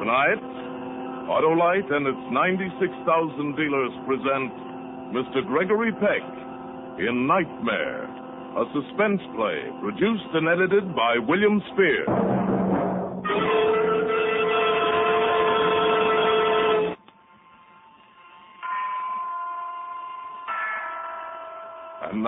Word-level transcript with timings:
Tonight, 0.00 0.40
Autolite 1.28 1.92
and 1.92 2.06
its 2.08 2.24
96,000 2.32 3.52
dealers 3.54 3.92
present 4.08 4.48
Mr. 5.12 5.44
Gregory 5.46 5.92
Peck 5.92 6.24
in 6.98 7.26
Nightmare, 7.26 8.04
a 8.56 8.64
suspense 8.72 9.20
play 9.36 9.60
produced 9.82 10.32
and 10.32 10.48
edited 10.48 10.96
by 10.96 11.18
William 11.28 11.60
Spier. 11.74 12.27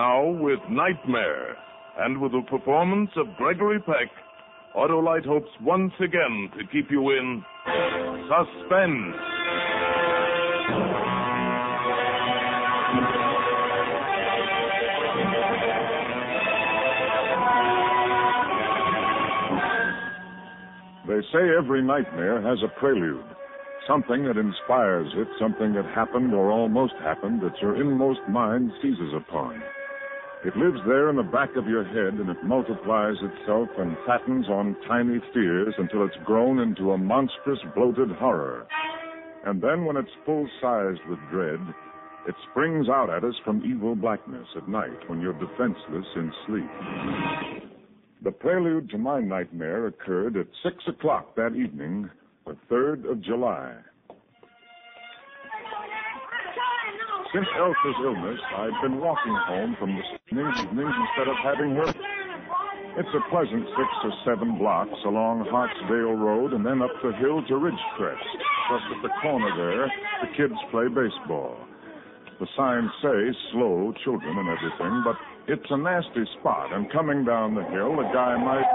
Now, 0.01 0.25
with 0.25 0.59
Nightmare, 0.67 1.55
and 1.99 2.19
with 2.19 2.31
the 2.31 2.41
performance 2.49 3.11
of 3.17 3.27
Gregory 3.37 3.79
Peck, 3.79 4.09
Autolite 4.75 5.27
hopes 5.27 5.51
once 5.61 5.93
again 5.99 6.49
to 6.57 6.65
keep 6.71 6.89
you 6.89 7.11
in 7.11 7.43
suspense. 8.25 9.15
They 21.07 21.21
say 21.31 21.43
every 21.59 21.83
nightmare 21.83 22.41
has 22.41 22.57
a 22.63 22.79
prelude. 22.79 23.23
Something 23.87 24.25
that 24.25 24.37
inspires 24.37 25.09
it, 25.15 25.27
something 25.39 25.73
that 25.73 25.85
happened 25.93 26.33
or 26.33 26.49
almost 26.49 26.93
happened 27.03 27.41
that 27.41 27.61
your 27.61 27.79
inmost 27.79 28.21
mind 28.27 28.71
seizes 28.81 29.13
upon. 29.15 29.61
It 30.43 30.57
lives 30.57 30.79
there 30.87 31.11
in 31.11 31.17
the 31.17 31.23
back 31.23 31.55
of 31.55 31.67
your 31.67 31.83
head 31.83 32.19
and 32.19 32.27
it 32.27 32.43
multiplies 32.43 33.15
itself 33.21 33.69
and 33.77 33.95
fattens 34.07 34.47
on 34.49 34.75
tiny 34.87 35.19
fears 35.33 35.75
until 35.77 36.03
it's 36.03 36.15
grown 36.25 36.57
into 36.57 36.91
a 36.91 36.97
monstrous 36.97 37.59
bloated 37.75 38.09
horror. 38.13 38.65
And 39.45 39.61
then 39.61 39.85
when 39.85 39.97
it's 39.97 40.09
full 40.25 40.49
sized 40.59 41.01
with 41.07 41.19
dread, 41.29 41.59
it 42.27 42.33
springs 42.49 42.89
out 42.89 43.11
at 43.11 43.23
us 43.23 43.35
from 43.45 43.63
evil 43.63 43.95
blackness 43.95 44.47
at 44.55 44.67
night 44.67 45.07
when 45.07 45.21
you're 45.21 45.33
defenseless 45.33 46.05
in 46.15 46.31
sleep. 46.47 47.71
The 48.23 48.31
prelude 48.31 48.89
to 48.91 48.97
my 48.97 49.21
nightmare 49.21 49.87
occurred 49.87 50.37
at 50.37 50.47
six 50.63 50.75
o'clock 50.87 51.35
that 51.35 51.55
evening, 51.55 52.09
the 52.47 52.57
3rd 52.69 53.11
of 53.11 53.21
July. 53.21 53.75
Since 57.33 57.47
Elsa's 57.55 57.99
illness, 58.03 58.39
I've 58.57 58.75
been 58.83 58.99
walking 58.99 59.37
home 59.47 59.75
from 59.79 59.95
the 59.95 60.03
evenings, 60.27 60.59
evenings 60.67 60.95
instead 60.99 61.31
of 61.31 61.37
having 61.39 61.71
her. 61.79 61.87
It's 62.99 63.13
a 63.15 63.23
pleasant 63.31 63.63
six 63.71 63.89
or 64.03 64.11
seven 64.27 64.59
blocks 64.59 64.99
along 65.07 65.47
Hartsdale 65.47 66.11
Road 66.11 66.51
and 66.51 66.65
then 66.65 66.83
up 66.83 66.91
the 66.99 67.15
hill 67.23 67.39
to 67.39 67.55
Ridgecrest. 67.55 68.27
Just 68.67 68.83
at 68.91 68.99
the 68.99 69.13
corner 69.23 69.47
there, 69.55 69.87
the 70.19 70.35
kids 70.35 70.59
play 70.75 70.91
baseball. 70.91 71.55
The 72.43 72.51
signs 72.59 72.91
say 72.99 73.31
slow 73.55 73.95
children 74.03 74.35
and 74.35 74.49
everything, 74.51 74.99
but 75.07 75.15
it's 75.47 75.71
a 75.71 75.79
nasty 75.79 76.27
spot, 76.39 76.73
and 76.75 76.91
coming 76.91 77.23
down 77.23 77.55
the 77.55 77.63
hill, 77.71 77.95
a 77.95 78.11
guy 78.11 78.35
might. 78.43 78.67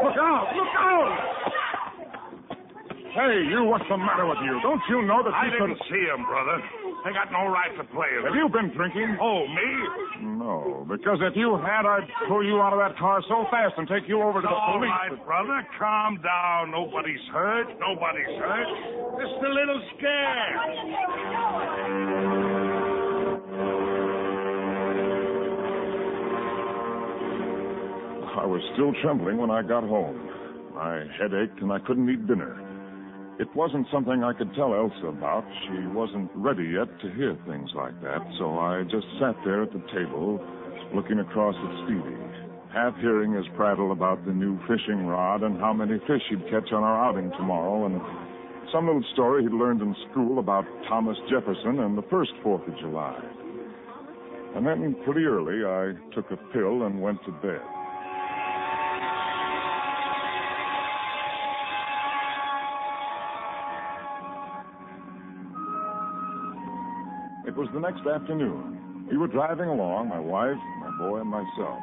Look 0.00 0.16
out! 0.16 0.48
Look 0.56 0.74
out! 0.80 1.12
Hey, 3.12 3.44
you, 3.52 3.68
what's 3.68 3.84
the 3.92 4.00
matter 4.00 4.24
with 4.24 4.40
you? 4.40 4.58
Don't 4.64 4.80
you 4.88 5.04
know 5.04 5.20
that 5.22 5.34
I 5.36 5.44
you 5.44 5.52
didn't 5.52 5.78
see 5.92 6.08
him, 6.08 6.24
brother. 6.24 6.83
I 7.04 7.12
got 7.12 7.28
no 7.30 7.44
right 7.52 7.68
to 7.76 7.84
play 7.92 8.08
with 8.16 8.24
Have 8.24 8.34
you 8.34 8.48
been 8.48 8.72
drinking? 8.72 9.18
Oh, 9.20 9.44
me? 9.44 9.68
No, 10.40 10.86
because 10.88 11.18
if 11.20 11.36
you 11.36 11.52
had, 11.60 11.84
I'd 11.84 12.08
pull 12.28 12.40
you 12.42 12.62
out 12.64 12.72
of 12.72 12.80
that 12.80 12.96
car 12.98 13.20
so 13.28 13.44
fast 13.50 13.74
and 13.76 13.86
take 13.86 14.08
you 14.08 14.22
over 14.22 14.40
to 14.40 14.48
the 14.48 14.54
All 14.54 14.80
police. 14.80 14.88
right, 14.88 15.12
brother, 15.26 15.60
calm 15.78 16.16
down. 16.24 16.70
Nobody's 16.72 17.20
hurt. 17.30 17.68
Nobody's 17.76 18.32
hurt. 18.40 18.68
Just 19.20 19.36
a 19.36 19.52
little 19.52 19.80
scared. 20.00 21.64
I 28.36 28.46
was 28.46 28.60
still 28.74 28.92
trembling 29.02 29.36
when 29.38 29.50
I 29.50 29.62
got 29.62 29.84
home. 29.84 30.28
My 30.74 31.04
head 31.20 31.32
ached 31.34 31.60
and 31.62 31.72
I 31.72 31.78
couldn't 31.80 32.08
eat 32.10 32.26
dinner. 32.26 32.63
It 33.36 33.48
wasn't 33.56 33.88
something 33.92 34.22
I 34.22 34.32
could 34.32 34.54
tell 34.54 34.74
Elsa 34.74 35.06
about. 35.08 35.44
She 35.66 35.86
wasn't 35.88 36.30
ready 36.36 36.70
yet 36.70 36.86
to 37.00 37.10
hear 37.18 37.36
things 37.48 37.68
like 37.74 38.00
that, 38.00 38.22
so 38.38 38.58
I 38.60 38.84
just 38.84 39.06
sat 39.18 39.34
there 39.44 39.64
at 39.64 39.72
the 39.72 39.82
table, 39.92 40.38
looking 40.94 41.18
across 41.18 41.56
at 41.58 41.84
Stevie, 41.84 42.14
half 42.72 42.94
hearing 43.00 43.32
his 43.32 43.46
prattle 43.56 43.90
about 43.90 44.24
the 44.24 44.32
new 44.32 44.56
fishing 44.68 45.06
rod 45.06 45.42
and 45.42 45.58
how 45.58 45.72
many 45.72 45.98
fish 46.06 46.22
he'd 46.30 46.46
catch 46.48 46.70
on 46.70 46.84
our 46.84 47.04
outing 47.04 47.32
tomorrow, 47.32 47.86
and 47.86 48.00
some 48.72 48.86
little 48.86 49.04
story 49.14 49.42
he'd 49.42 49.52
learned 49.52 49.82
in 49.82 49.96
school 50.10 50.38
about 50.38 50.64
Thomas 50.88 51.18
Jefferson 51.28 51.80
and 51.80 51.98
the 51.98 52.06
first 52.10 52.30
Fourth 52.44 52.66
of 52.68 52.78
July. 52.78 53.20
And 54.54 54.64
then, 54.64 54.94
pretty 55.04 55.26
early, 55.26 55.66
I 55.66 55.98
took 56.14 56.30
a 56.30 56.36
pill 56.52 56.84
and 56.84 57.02
went 57.02 57.18
to 57.24 57.32
bed. 57.32 57.73
It 67.54 67.58
was 67.58 67.68
the 67.72 67.78
next 67.78 68.04
afternoon. 68.04 69.06
We 69.08 69.16
were 69.16 69.28
driving 69.28 69.68
along, 69.68 70.08
my 70.08 70.18
wife, 70.18 70.58
my 70.80 70.90
boy, 70.98 71.20
and 71.20 71.30
myself. 71.30 71.78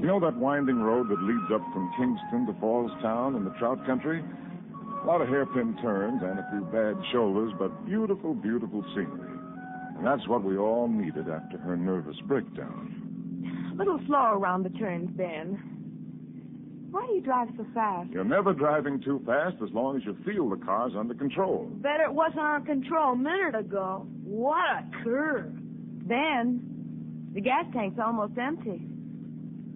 You 0.00 0.06
know 0.06 0.18
that 0.20 0.34
winding 0.34 0.80
road 0.80 1.10
that 1.10 1.20
leads 1.20 1.52
up 1.52 1.60
from 1.74 1.92
Kingston 1.98 2.46
to 2.46 2.58
Falls 2.58 2.90
Town 3.02 3.36
in 3.36 3.44
the 3.44 3.50
trout 3.58 3.84
country? 3.84 4.24
A 5.02 5.06
lot 5.06 5.20
of 5.20 5.28
hairpin 5.28 5.76
turns 5.82 6.22
and 6.22 6.38
a 6.38 6.48
few 6.50 6.64
bad 6.72 6.96
shoulders, 7.12 7.52
but 7.58 7.84
beautiful, 7.84 8.32
beautiful 8.32 8.82
scenery. 8.94 9.36
And 9.98 10.06
that's 10.06 10.26
what 10.26 10.42
we 10.42 10.56
all 10.56 10.88
needed 10.88 11.28
after 11.28 11.58
her 11.58 11.76
nervous 11.76 12.16
breakdown. 12.24 13.70
A 13.74 13.76
little 13.76 14.00
slower 14.06 14.38
around 14.38 14.62
the 14.62 14.70
turns, 14.70 15.10
Ben. 15.18 15.60
Why 16.90 17.06
do 17.06 17.12
you 17.12 17.20
drive 17.20 17.48
so 17.58 17.66
fast? 17.74 18.08
You're 18.10 18.24
never 18.24 18.54
driving 18.54 19.02
too 19.02 19.20
fast 19.26 19.56
as 19.62 19.68
long 19.74 19.98
as 19.98 20.02
you 20.06 20.16
feel 20.24 20.48
the 20.48 20.56
car's 20.56 20.92
under 20.96 21.12
control. 21.12 21.68
Bet 21.82 22.00
it 22.00 22.10
wasn't 22.10 22.40
under 22.40 22.66
control 22.66 23.12
a 23.12 23.16
minute 23.16 23.54
ago. 23.54 24.06
What 24.28 24.60
a 24.60 24.84
curve. 25.02 25.52
Ben, 26.06 27.30
the 27.32 27.40
gas 27.40 27.64
tank's 27.72 27.98
almost 27.98 28.36
empty. 28.38 28.82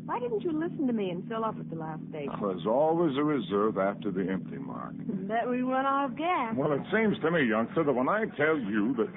Why 0.05 0.19
didn't 0.19 0.43
you 0.43 0.53
listen 0.53 0.87
to 0.87 0.93
me 0.93 1.09
and 1.11 1.27
fill 1.27 1.43
up 1.43 1.59
at 1.59 1.71
the 1.71 1.77
last 1.77 2.03
station? 2.11 2.35
There's 2.39 2.67
always 2.67 3.17
a 3.17 3.25
reserve 3.25 3.79
after 3.79 4.11
the 4.11 4.29
empty 4.31 4.59
mark. 4.59 4.93
Bet 4.99 5.49
we 5.49 5.63
run 5.63 5.87
out 5.87 6.11
of 6.11 6.19
gas. 6.19 6.55
Well, 6.55 6.73
it 6.73 6.83
seems 6.93 7.19
to 7.21 7.31
me, 7.31 7.45
youngster, 7.45 7.83
that 7.83 7.93
when 7.93 8.11
I 8.11 8.27
tell 8.37 8.59
you 8.59 8.95
that 8.99 9.09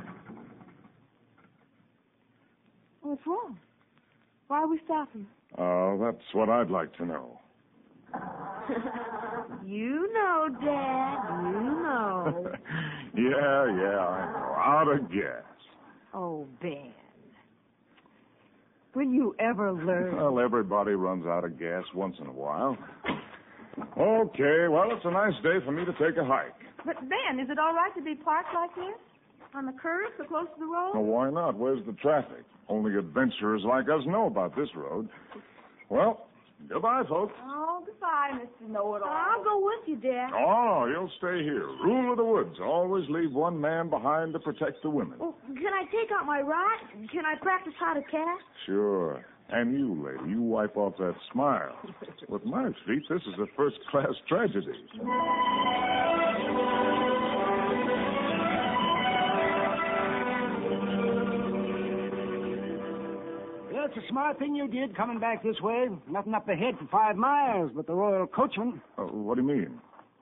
What's 3.02 3.22
wrong? 3.28 3.58
Why 4.48 4.60
are 4.62 4.68
we 4.68 4.80
stopping? 4.86 5.28
Oh, 5.58 6.00
that's 6.02 6.24
what 6.34 6.50
I'd 6.50 6.72
like 6.72 6.96
to 6.98 7.06
know. 7.06 7.40
You 9.66 10.12
know, 10.14 10.48
Dad. 10.64 11.18
You 11.44 11.62
know. 11.84 12.52
yeah, 13.16 13.66
yeah, 13.66 14.00
I 14.00 14.32
know. 14.34 14.56
Out 14.58 14.88
of 14.92 15.10
gas. 15.12 15.44
oh, 16.14 16.46
Ben. 16.62 16.92
Will 18.96 19.04
you 19.12 19.36
ever 19.40 19.74
learn? 19.74 20.16
Well, 20.16 20.40
everybody 20.40 20.92
runs 20.92 21.26
out 21.26 21.44
of 21.44 21.60
gas 21.60 21.84
once 21.94 22.16
in 22.22 22.28
a 22.28 22.32
while. 22.32 22.78
Okay, 23.98 24.68
well, 24.70 24.90
it's 24.92 25.04
a 25.04 25.12
nice 25.12 25.34
day 25.44 25.58
for 25.66 25.72
me 25.74 25.84
to 25.84 25.92
take 25.94 26.18
a 26.18 26.24
hike. 26.24 26.54
But 26.86 26.96
Ben, 27.02 27.40
is 27.42 27.50
it 27.50 27.60
all 27.60 27.74
right 27.74 27.94
to 27.96 28.02
be 28.02 28.16
parked 28.16 28.54
like 28.54 28.74
this? 28.76 28.96
On 29.54 29.66
the 29.66 29.74
curve, 29.74 30.12
so 30.18 30.24
close 30.26 30.48
to 30.54 30.60
the 30.60 30.66
road? 30.66 30.92
Well, 30.94 31.04
why 31.04 31.30
not? 31.30 31.58
Where's 31.58 31.86
the 31.86 31.94
traffic? 31.94 32.44
Only 32.70 32.96
adventurers 32.98 33.64
like 33.66 33.86
us 33.86 34.02
know 34.06 34.28
about 34.28 34.56
this 34.56 34.70
road. 34.76 35.10
Well, 35.90 36.28
goodbye, 36.68 37.04
folks. 37.08 37.34
Oh, 37.44 37.84
goodbye, 37.86 38.32
Mr. 38.34 38.70
Know-It-All. 38.70 39.10
I'll 39.10 39.44
go 39.44 39.60
with 39.64 39.88
you, 39.88 39.96
Dad. 39.98 40.32
Oh, 40.34 40.86
you'll 40.92 41.12
stay 41.18 41.44
here. 41.44 41.68
Rule 41.84 42.12
of 42.12 42.18
the 42.18 42.24
woods. 42.24 42.60
Always 42.62 43.10
leave 43.10 43.32
one 43.32 43.60
man 43.60 43.90
behind 43.90 44.34
to 44.34 44.40
protect 44.40 44.82
the 44.84 44.90
women. 44.90 45.20
Well, 45.20 45.36
can 45.48 45.74
I 45.74 45.86
take 45.86 46.12
out 46.18 46.26
my 46.26 46.42
rod? 46.42 46.80
Can 47.12 47.26
I 47.26 47.36
practice 47.42 47.74
how 47.80 47.94
to 47.94 48.02
cast? 48.02 48.44
Sure. 48.66 49.26
And 49.48 49.78
you, 49.78 50.04
lady, 50.04 50.32
you 50.32 50.42
wipe 50.42 50.76
off 50.76 50.98
that 50.98 51.14
smile. 51.32 51.78
With 52.28 52.44
my 52.46 52.70
feet, 52.88 53.04
this 53.08 53.22
is 53.22 53.40
a 53.40 53.46
first-class 53.56 54.14
tragedy. 54.28 54.74
It's 63.86 63.98
a 63.98 64.10
smart 64.10 64.40
thing 64.40 64.56
you 64.56 64.68
did 64.68 64.98
coming 64.98 65.20
back 65.20 65.44
this 65.44 65.62
way. 65.62 65.88
Nothing 66.10 66.34
up 66.34 66.50
ahead 66.50 66.74
for 66.80 66.88
five 66.88 67.16
miles 67.16 67.72
but 67.76 67.86
the 67.86 67.94
Royal 67.94 68.26
Coachman. 68.26 68.82
Uh, 68.98 69.04
what 69.04 69.36
do 69.36 69.42
you 69.42 69.48
mean? 69.48 69.80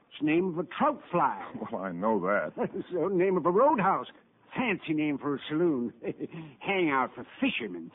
It's 0.10 0.20
the 0.20 0.26
name 0.26 0.50
of 0.50 0.60
a 0.60 0.68
trout 0.78 1.02
fly. 1.12 1.42
Well, 1.72 1.82
I 1.82 1.94
know 1.94 2.20
that. 2.20 2.52
it's 2.76 2.88
the 2.92 3.08
name 3.10 3.38
of 3.38 3.46
a 3.46 3.52
roadhouse. 3.52 4.08
Fancy 4.54 4.94
name 4.94 5.18
for 5.18 5.36
a 5.36 5.40
saloon. 5.50 5.94
Hangout 6.60 7.12
for 7.16 7.26
fishermen. 7.40 7.90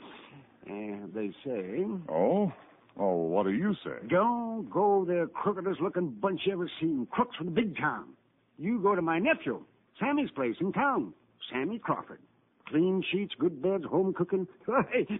Uh, 0.68 1.06
they 1.14 1.32
say. 1.44 1.84
Oh? 2.08 2.50
Oh, 2.98 3.16
what 3.16 3.44
do 3.44 3.52
you 3.52 3.74
say? 3.84 4.08
Don't 4.08 4.70
go 4.70 5.04
there, 5.06 5.26
crookedest 5.26 5.80
looking 5.82 6.08
bunch 6.08 6.40
you 6.46 6.54
ever 6.54 6.70
seen. 6.80 7.06
Crooks 7.10 7.36
from 7.36 7.46
the 7.46 7.52
big 7.52 7.76
town. 7.76 8.06
You 8.58 8.80
go 8.80 8.94
to 8.94 9.02
my 9.02 9.18
nephew, 9.18 9.62
Sammy's 10.00 10.30
place 10.30 10.56
in 10.60 10.72
town. 10.72 11.12
Sammy 11.52 11.78
Crawford. 11.78 12.20
Clean 12.68 13.02
sheets, 13.10 13.34
good 13.38 13.62
beds, 13.62 13.84
home 13.84 14.12
cooking. 14.12 14.46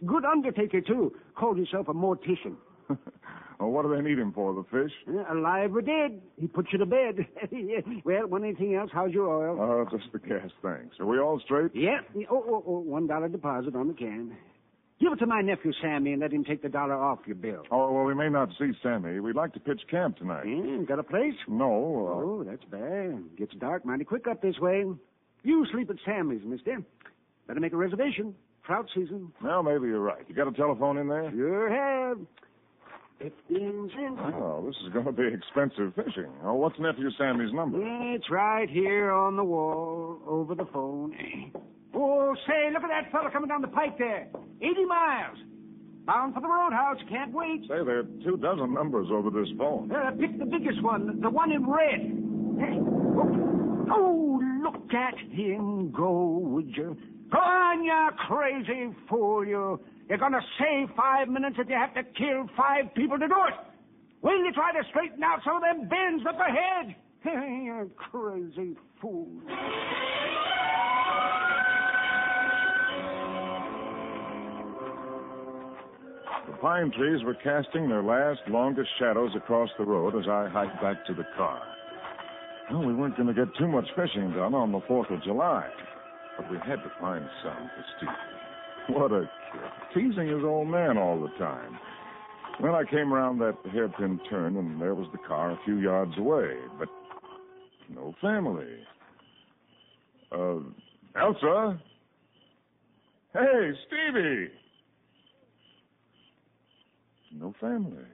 Good 0.06 0.25
undertaker, 0.25 0.81
too. 0.81 1.15
Called 1.35 1.56
himself 1.56 1.89
a 1.89 1.95
mortician. 1.95 2.56
well, 2.89 3.71
what 3.71 3.83
do 3.83 3.95
they 3.95 4.03
need 4.03 4.19
him 4.19 4.33
for, 4.33 4.55
the 4.55 4.65
fish? 4.71 4.93
Uh, 5.09 5.35
alive 5.35 5.75
or 5.75 5.83
dead. 5.83 6.21
He 6.39 6.47
puts 6.47 6.69
you 6.73 6.79
to 6.79 6.87
bed. 6.87 7.27
well, 8.05 8.27
want 8.27 8.45
anything 8.45 8.75
else? 8.75 8.91
How's 8.93 9.12
your 9.12 9.29
oil? 9.29 9.59
Oh, 9.61 9.97
just 9.97 10.12
the 10.12 10.19
gas, 10.19 10.50
thanks. 10.62 10.97
Are 11.00 11.06
we 11.06 11.19
all 11.19 11.41
straight? 11.45 11.71
Yeah. 11.75 12.00
Oh, 12.31 12.45
oh, 12.47 12.65
oh, 12.67 12.79
one 12.81 13.06
dollar 13.06 13.29
deposit 13.29 13.75
on 13.75 13.89
the 13.89 13.95
can. 13.95 14.37
Give 15.00 15.12
it 15.12 15.17
to 15.21 15.27
my 15.27 15.43
nephew 15.43 15.73
Sammy 15.81 16.12
and 16.12 16.21
let 16.21 16.33
him 16.33 16.45
take 16.45 16.61
the 16.61 16.69
dollar 16.69 16.97
off 16.97 17.21
your 17.25 17.37
bill. 17.37 17.62
Oh, 17.71 17.93
well, 17.93 18.05
we 18.05 18.15
may 18.15 18.29
not 18.29 18.49
see 18.59 18.73
Sammy. 18.83 19.21
We'd 19.21 19.37
like 19.37 19.53
to 19.53 19.61
pitch 19.61 19.81
camp 19.89 20.17
tonight. 20.17 20.45
Yeah, 20.45 20.83
got 20.89 20.99
a 20.99 21.05
place? 21.05 21.35
No. 21.47 21.67
Oh, 21.67 22.45
that's 22.45 22.65
bad. 22.65 23.37
Gets 23.37 23.55
dark 23.61 23.85
mighty 23.87 24.05
quick 24.05 24.27
up 24.27 24.43
this 24.43 24.59
way. 24.59 24.85
You 25.45 25.67
sleep 25.73 25.89
at 25.91 25.97
Sammy's, 26.05 26.43
mister. 26.45 26.83
Better 27.49 27.61
make 27.61 27.73
a 27.73 27.77
reservation. 27.77 28.35
Trout 28.65 28.87
season. 28.95 29.33
Well, 29.43 29.62
maybe 29.62 29.87
you're 29.87 30.00
right. 30.00 30.23
You 30.29 30.35
got 30.35 30.47
a 30.47 30.53
telephone 30.53 30.99
in 30.99 31.09
there? 31.09 31.31
Sure 31.31 31.71
have. 31.71 32.19
Fifteen 33.19 33.91
cents. 33.97 34.21
Oh, 34.37 34.62
this 34.65 34.77
is 34.87 34.93
going 34.93 35.06
to 35.06 35.12
be 35.12 35.27
expensive 35.27 35.95
fishing. 35.97 36.31
Oh, 36.45 36.55
what's 36.55 36.79
nephew 36.79 37.11
Sammy's 37.19 37.53
number? 37.53 37.79
It's 38.15 38.31
right 38.31 38.69
here 38.69 39.11
on 39.11 39.37
the 39.37 39.43
wall, 39.43 40.21
over 40.27 40.55
the 40.55 40.67
phone. 40.67 41.17
Oh, 41.95 42.37
say, 42.47 42.71
look 42.73 42.85
at 42.85 42.91
that 42.91 43.11
fellow 43.11 43.31
coming 43.33 43.49
down 43.49 43.62
the 43.62 43.69
pike 43.69 43.99
there. 43.99 44.29
80 44.62 44.85
miles. 44.85 45.39
Bound 46.06 46.35
for 46.35 46.41
the 46.41 46.49
roadhouse. 46.49 46.99
Can't 47.09 47.33
wait. 47.33 47.62
Say, 47.62 47.83
there 47.85 48.00
are 48.00 48.06
two 48.23 48.37
dozen 48.37 48.73
numbers 48.73 49.09
over 49.11 49.31
this 49.31 49.49
phone. 49.59 49.91
Uh, 49.91 50.11
pick 50.12 50.39
the 50.39 50.47
biggest 50.47 50.83
one, 50.83 51.21
the 51.21 51.31
one 51.31 51.50
in 51.50 51.69
red. 51.69 52.00
Hey, 52.61 52.79
oh, 52.79 53.87
oh, 53.91 54.41
look 54.62 54.95
at 54.95 55.19
him 55.33 55.91
go, 55.91 56.39
would 56.39 56.69
you? 56.77 56.97
Go 57.30 57.38
on, 57.38 57.84
you 57.84 58.10
crazy 58.26 58.94
fool, 59.08 59.46
you. 59.46 59.80
You're 60.08 60.19
gonna 60.19 60.40
save 60.58 60.88
five 60.96 61.28
minutes 61.28 61.56
if 61.58 61.69
you 61.69 61.76
have 61.76 61.94
to 61.94 62.02
kill 62.02 62.48
five 62.56 62.94
people 62.94 63.19
to 63.19 63.28
do 63.28 63.34
it. 63.48 63.54
Will 64.22 64.44
you 64.44 64.52
try 64.52 64.72
to 64.72 64.88
straighten 64.88 65.22
out 65.22 65.40
some 65.44 65.56
of 65.56 65.62
them 65.62 65.88
bends 65.88 66.25
up 66.26 66.36
ahead? 66.40 66.96
you 67.25 67.90
crazy 67.96 68.76
fool. 69.00 69.28
The 76.46 76.54
pine 76.62 76.90
trees 76.96 77.22
were 77.25 77.34
casting 77.34 77.88
their 77.88 78.02
last, 78.02 78.40
longest 78.48 78.88
shadows 78.98 79.30
across 79.36 79.69
the 79.78 79.84
road 79.84 80.19
as 80.19 80.26
I 80.28 80.48
hiked 80.48 80.80
back 80.80 81.04
to 81.06 81.14
the 81.14 81.25
car. 81.36 81.62
Well, 82.70 82.84
we 82.84 82.94
weren't 82.94 83.16
going 83.16 83.28
to 83.28 83.34
get 83.34 83.54
too 83.58 83.69
much 83.69 83.86
fishing 83.94 84.32
done 84.32 84.54
on 84.54 84.72
the 84.72 84.80
4th 84.80 85.12
of 85.12 85.22
July, 85.22 85.69
but 86.38 86.50
we 86.50 86.56
had 86.58 86.76
to 86.76 86.93
find 87.00 87.29
some 87.43 87.70
for 87.75 87.85
Steve. 87.96 88.96
What 88.96 89.12
a 89.12 89.29
kid. 89.52 89.61
Teasing 89.94 90.29
his 90.29 90.44
old 90.44 90.69
man 90.69 90.96
all 90.96 91.20
the 91.20 91.29
time. 91.38 91.79
Then 92.62 92.70
I 92.70 92.85
came 92.85 93.12
around 93.12 93.38
that 93.40 93.56
hairpin 93.70 94.19
turn, 94.31 94.56
and 94.56 94.81
there 94.81 94.94
was 94.94 95.08
the 95.12 95.19
car 95.19 95.50
a 95.50 95.58
few 95.64 95.79
yards 95.79 96.12
away, 96.17 96.55
but 96.79 96.88
no 97.94 98.14
family. 98.20 98.79
Uh, 100.32 100.58
Elsa? 101.20 101.81
Hey, 103.32 103.73
Stevie! 103.87 104.49
No 107.35 107.55
family. 107.61 108.05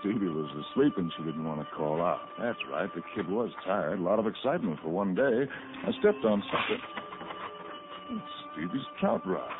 Stevie 0.00 0.28
was 0.28 0.48
asleep 0.72 0.94
and 0.96 1.12
she 1.16 1.24
didn't 1.24 1.44
want 1.44 1.60
to 1.60 1.76
call 1.76 2.00
out. 2.00 2.20
That's 2.40 2.58
right, 2.70 2.88
the 2.94 3.02
kid 3.14 3.28
was 3.28 3.50
tired. 3.64 3.98
A 3.98 4.02
lot 4.02 4.18
of 4.18 4.26
excitement 4.26 4.78
for 4.82 4.88
one 4.88 5.14
day. 5.14 5.44
I 5.86 5.90
stepped 6.00 6.24
on 6.24 6.42
something. 6.50 6.84
It's 8.12 8.24
Stevie's 8.52 8.86
trout 8.98 9.22
rod. 9.26 9.50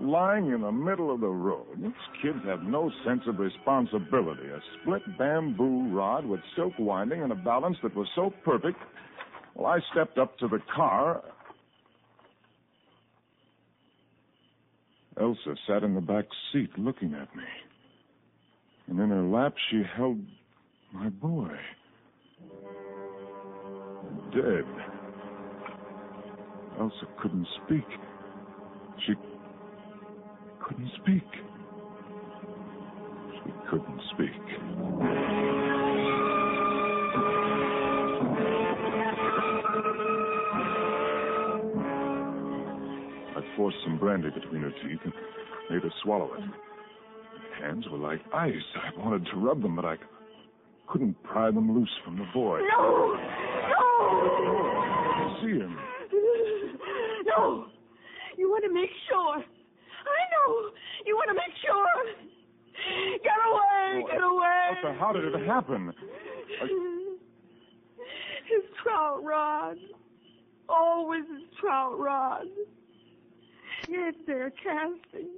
Lying 0.00 0.52
in 0.52 0.60
the 0.60 0.70
middle 0.70 1.12
of 1.12 1.20
the 1.20 1.26
road. 1.26 1.66
These 1.76 1.92
kids 2.22 2.38
have 2.46 2.62
no 2.62 2.92
sense 3.04 3.22
of 3.26 3.40
responsibility. 3.40 4.48
A 4.48 4.60
split 4.80 5.02
bamboo 5.18 5.92
rod 5.92 6.24
with 6.24 6.40
silk 6.54 6.72
winding 6.78 7.22
and 7.22 7.32
a 7.32 7.36
balance 7.36 7.76
that 7.82 7.96
was 7.96 8.06
so 8.14 8.32
perfect. 8.44 8.78
Well, 9.56 9.66
I 9.66 9.80
stepped 9.92 10.18
up 10.18 10.38
to 10.38 10.46
the 10.46 10.60
car. 10.74 11.22
Elsa 15.20 15.56
sat 15.66 15.82
in 15.82 15.96
the 15.96 16.00
back 16.00 16.26
seat 16.52 16.70
looking 16.78 17.14
at 17.14 17.34
me. 17.34 17.42
And 18.88 18.98
in 19.00 19.10
her 19.10 19.22
lap, 19.22 19.54
she 19.70 19.82
held 19.96 20.18
my 20.92 21.10
boy. 21.10 21.50
Dead. 24.32 24.64
Elsa 26.80 27.06
couldn't 27.20 27.46
speak. 27.66 27.84
She 29.06 29.14
couldn't 30.66 30.90
speak. 31.02 31.24
She 33.34 33.52
couldn't 33.70 34.00
speak. 34.14 34.30
I 43.36 43.56
forced 43.56 43.76
some 43.84 43.98
brandy 43.98 44.30
between 44.30 44.62
her 44.62 44.70
teeth 44.70 45.00
and 45.04 45.12
made 45.68 45.82
her 45.82 45.92
swallow 46.02 46.32
it. 46.34 46.44
Hands 47.68 47.86
were 47.90 47.98
like 47.98 48.20
ice. 48.32 48.54
I 48.76 48.98
wanted 48.98 49.26
to 49.26 49.36
rub 49.36 49.60
them, 49.60 49.76
but 49.76 49.84
I 49.84 49.96
couldn't 50.86 51.22
pry 51.22 51.50
them 51.50 51.70
loose 51.76 51.90
from 52.02 52.16
the 52.16 52.24
boy. 52.32 52.60
No! 52.60 53.14
No! 53.14 54.08
I 54.08 55.38
see 55.42 55.58
him. 55.58 55.76
No! 57.26 57.66
You 58.38 58.48
want 58.48 58.64
to 58.64 58.72
make 58.72 58.88
sure. 59.06 59.36
I 59.36 60.22
know. 60.32 60.70
You 61.04 61.14
want 61.16 61.28
to 61.28 61.34
make 61.34 61.52
sure. 61.62 61.84
Get 63.22 63.36
away! 63.50 64.04
Get 64.12 64.22
uh, 64.22 64.26
away! 64.28 64.70
Uh, 64.82 64.88
Elsa, 64.88 64.98
how 64.98 65.12
did 65.12 65.24
it 65.26 65.46
happen? 65.46 65.92
His 68.46 68.62
trout 68.82 69.22
rod. 69.22 69.76
Always 70.70 71.24
his 71.30 71.42
trout 71.60 71.98
rod. 71.98 72.46
Yes, 73.90 74.14
there 74.26 74.50
casting. 74.52 75.28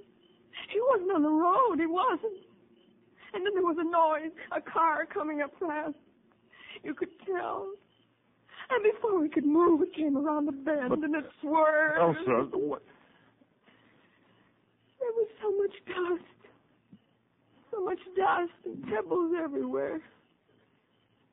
He 0.80 0.84
wasn't 0.88 1.12
on 1.12 1.22
the 1.22 1.28
road. 1.28 1.78
He 1.78 1.86
wasn't. 1.86 2.40
And 3.34 3.44
then 3.44 3.52
there 3.52 3.62
was 3.62 3.76
a 3.78 3.84
noise, 3.84 4.32
a 4.50 4.60
car 4.62 5.04
coming 5.04 5.42
up 5.42 5.50
fast. 5.60 5.94
You 6.82 6.94
could 6.94 7.10
tell. 7.26 7.68
And 8.70 8.82
before 8.82 9.20
we 9.20 9.28
could 9.28 9.44
move, 9.44 9.82
it 9.82 9.92
came 9.94 10.16
around 10.16 10.46
the 10.46 10.52
bend 10.52 10.88
But- 10.88 11.00
and 11.00 11.14
it 11.14 11.30
swerved. 11.42 11.98
Oh, 12.00 12.14
Elsa, 12.34 12.56
what? 12.56 12.82
There 15.00 15.12
was 15.12 15.28
so 15.42 15.50
much 15.58 15.84
dust. 15.86 16.24
So 17.70 17.84
much 17.84 18.00
dust 18.16 18.52
and 18.64 18.82
pebbles 18.88 19.34
everywhere. 19.38 20.00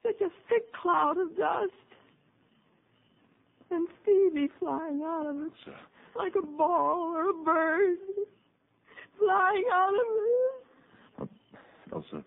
Such 0.04 0.20
a 0.22 0.30
thick 0.50 0.74
cloud 0.74 1.18
of 1.18 1.36
dust. 1.38 1.72
And 3.72 3.88
Stevie 4.02 4.50
flying 4.60 5.04
out 5.04 5.26
of 5.28 5.42
it 5.42 5.54
like 6.16 6.36
a 6.36 6.42
ball 6.46 7.14
or 7.16 7.30
a 7.30 7.34
bird. 7.44 7.98
Flying 9.20 9.64
out 9.74 9.94
of 9.94 11.28
it. 11.28 11.30
Elsa, 11.94 12.24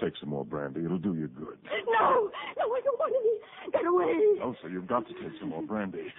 Take 0.00 0.14
some 0.20 0.30
more 0.30 0.44
brandy. 0.44 0.84
It'll 0.84 0.98
do 0.98 1.14
you 1.14 1.28
good. 1.28 1.58
No, 1.64 2.30
no, 2.58 2.64
I 2.74 2.80
don't 2.82 2.98
want 2.98 3.14
any. 3.14 3.70
Get 3.72 3.86
away. 3.86 4.40
Elsa, 4.42 4.68
you've 4.70 4.88
got 4.88 5.06
to 5.06 5.14
take 5.14 5.38
some 5.40 5.50
more 5.50 5.62
brandy. 5.62 6.12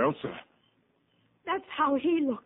Elsa, 0.00 0.32
That's 1.46 1.64
how 1.76 1.96
he 1.96 2.20
looked. 2.26 2.44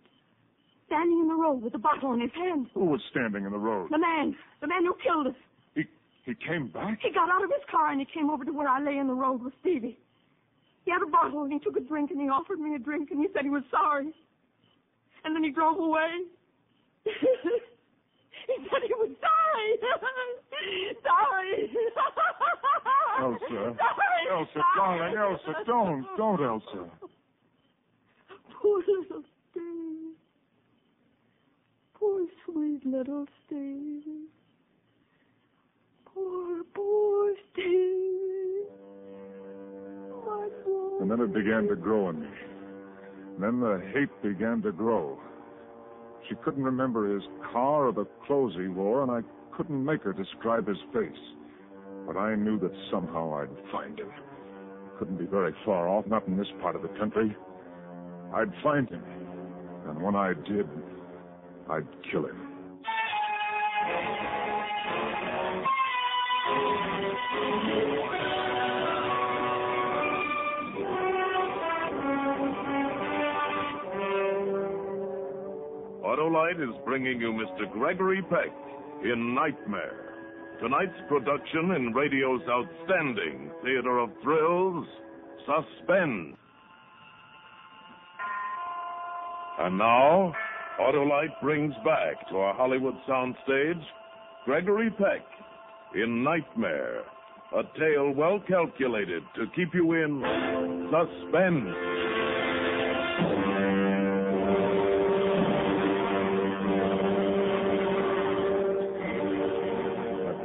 Standing 0.87 1.21
in 1.21 1.29
the 1.29 1.35
road 1.35 1.63
with 1.63 1.73
the 1.73 1.79
bottle 1.79 2.13
in 2.13 2.21
his 2.21 2.31
hand. 2.35 2.67
who 2.75 2.85
was 2.85 3.01
standing 3.11 3.45
in 3.45 3.53
the 3.53 3.59
road? 3.59 3.89
The 3.91 3.99
man. 3.99 4.37
The 4.61 4.67
man 4.67 4.85
who 4.85 4.95
killed 5.03 5.29
us. 5.29 5.35
He 5.75 5.85
he 6.27 6.35
came 6.35 6.69
back? 6.69 6.99
He 7.01 7.11
got 7.13 7.31
out 7.31 7.43
of 7.45 7.51
his 7.51 7.65
car 7.71 7.91
and 7.91 8.01
he 8.01 8.07
came 8.13 8.29
over 8.29 8.45
to 8.45 8.53
where 8.53 8.69
I 8.69 8.83
lay 8.83 8.99
in 8.99 9.07
the 9.07 9.15
road 9.15 9.43
with 9.43 9.55
Stevie. 9.61 9.99
He 10.85 10.91
had 10.91 11.01
a 11.03 11.07
bottle 11.11 11.45
and 11.45 11.53
he 11.53 11.59
took 11.61 11.77
a 11.77 11.81
drink 11.81 12.11
and 12.11 12.21
he 12.21 12.29
offered 12.29 12.59
me 12.59 12.75
a 12.75 12.79
drink 12.79 13.11
and 13.11 13.21
he 13.21 13.29
said 13.33 13.45
he 13.45 13.51
was 13.51 13.63
sorry. 13.71 14.13
And 15.25 15.35
then 15.35 15.45
he 15.45 15.51
drove 15.51 15.79
away. 15.79 16.11
he 17.05 17.13
said 18.71 18.83
he 18.87 18.93
would 18.97 19.21
die. 19.21 19.29
sorry. 21.03 21.71
Elsa. 23.21 23.39
Sorry. 23.49 23.77
Elsa, 24.31 24.63
darling, 24.77 25.17
Elsa, 25.17 25.65
don't, 25.67 26.07
don't, 26.17 26.43
Elsa. 26.43 26.91
Poor 28.61 28.79
little 28.79 29.23
Steve. 29.51 30.15
Poor 31.95 32.27
sweet 32.45 32.87
little 32.87 33.27
Steve. 33.47 34.03
Poor, 36.07 36.65
poor 36.75 37.35
Steve. 37.53 38.67
My 40.27 40.49
boy. 40.65 40.99
And 41.01 41.11
then 41.11 41.21
it 41.21 41.33
began 41.33 41.69
to 41.69 41.77
grow 41.77 42.11
in 42.11 42.21
me. 42.21 42.29
Then 43.39 43.61
the 43.61 43.83
hate 43.93 44.11
began 44.23 44.63
to 44.63 44.73
grow. 44.73 45.19
She 46.29 46.35
couldn't 46.37 46.63
remember 46.63 47.13
his 47.13 47.25
car 47.53 47.87
or 47.87 47.93
the 47.93 48.07
clothes 48.27 48.55
he 48.57 48.69
wore, 48.69 49.03
and 49.03 49.11
I 49.11 49.21
couldn't 49.57 49.85
make 49.85 50.03
her 50.03 50.13
describe 50.13 50.67
his 50.67 50.79
face. 50.93 51.11
But 52.07 52.17
I 52.17 52.35
knew 52.35 52.59
that 52.61 52.73
somehow 52.91 53.35
I'd 53.35 53.71
find 53.73 53.99
him. 53.99 54.11
Couldn't 54.99 55.19
be 55.19 55.27
very 55.27 55.55
far 55.65 55.89
off, 55.89 56.07
not 56.07 56.27
in 56.27 56.37
this 56.37 56.47
part 56.61 56.77
of 56.77 56.83
the 56.83 56.89
country. 56.89 57.37
I'd 58.35 58.53
find 58.63 58.89
him. 58.89 59.03
And 59.89 60.01
when 60.03 60.15
I 60.15 60.35
did, 60.35 60.69
I'd 61.69 61.87
kill 62.11 62.27
him. 62.27 62.52
Is 76.61 76.75
bringing 76.85 77.19
you 77.19 77.33
Mr. 77.33 77.73
Gregory 77.73 78.21
Peck 78.23 78.53
in 79.03 79.35
Nightmare. 79.35 80.13
Tonight's 80.61 80.93
production 81.09 81.71
in 81.77 81.95
radio's 81.95 82.43
outstanding 82.47 83.51
theater 83.65 83.99
of 83.99 84.11
thrills, 84.23 84.87
Suspense. 85.47 86.37
And 89.61 89.79
now, 89.79 90.35
Autolite 90.79 91.41
brings 91.43 91.73
back 91.87 92.29
to 92.29 92.37
our 92.37 92.55
Hollywood 92.55 92.97
soundstage 93.09 93.83
Gregory 94.45 94.91
Peck 94.91 95.25
in 95.95 96.23
Nightmare, 96.23 97.01
a 97.57 97.63
tale 97.79 98.13
well 98.15 98.41
calculated 98.47 99.23
to 99.37 99.47
keep 99.57 99.73
you 99.73 99.95
in 99.95 100.91
suspense. 100.91 102.12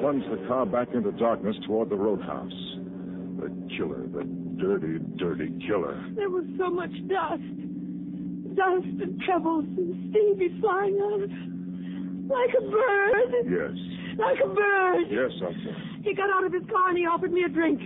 Plunged 0.08 0.32
the 0.32 0.48
car 0.48 0.66
back 0.66 0.88
into 0.94 1.12
darkness 1.20 1.58
toward 1.66 1.90
the 1.90 1.96
roadhouse. 1.96 2.56
The 3.44 3.52
killer, 3.76 4.08
the 4.08 4.24
dirty, 4.56 5.04
dirty 5.18 5.52
killer. 5.68 6.00
There 6.16 6.30
was 6.30 6.46
so 6.58 6.70
much 6.70 6.96
dust. 7.12 7.44
Dust 8.56 8.88
and 9.04 9.20
pebbles 9.28 9.66
and 9.66 10.08
Stevie 10.08 10.56
flying 10.62 10.96
out. 10.96 11.28
Like 12.32 12.56
a 12.56 12.64
bird. 12.72 13.52
Yes. 13.52 13.76
Like 14.16 14.40
a 14.40 14.48
bird. 14.48 15.12
Yes, 15.12 15.32
Elsa. 15.44 15.76
He 16.04 16.14
got 16.16 16.32
out 16.32 16.46
of 16.46 16.54
his 16.54 16.64
car 16.72 16.88
and 16.88 16.98
he 16.98 17.04
offered 17.04 17.34
me 17.34 17.44
a 17.44 17.50
drink. 17.50 17.82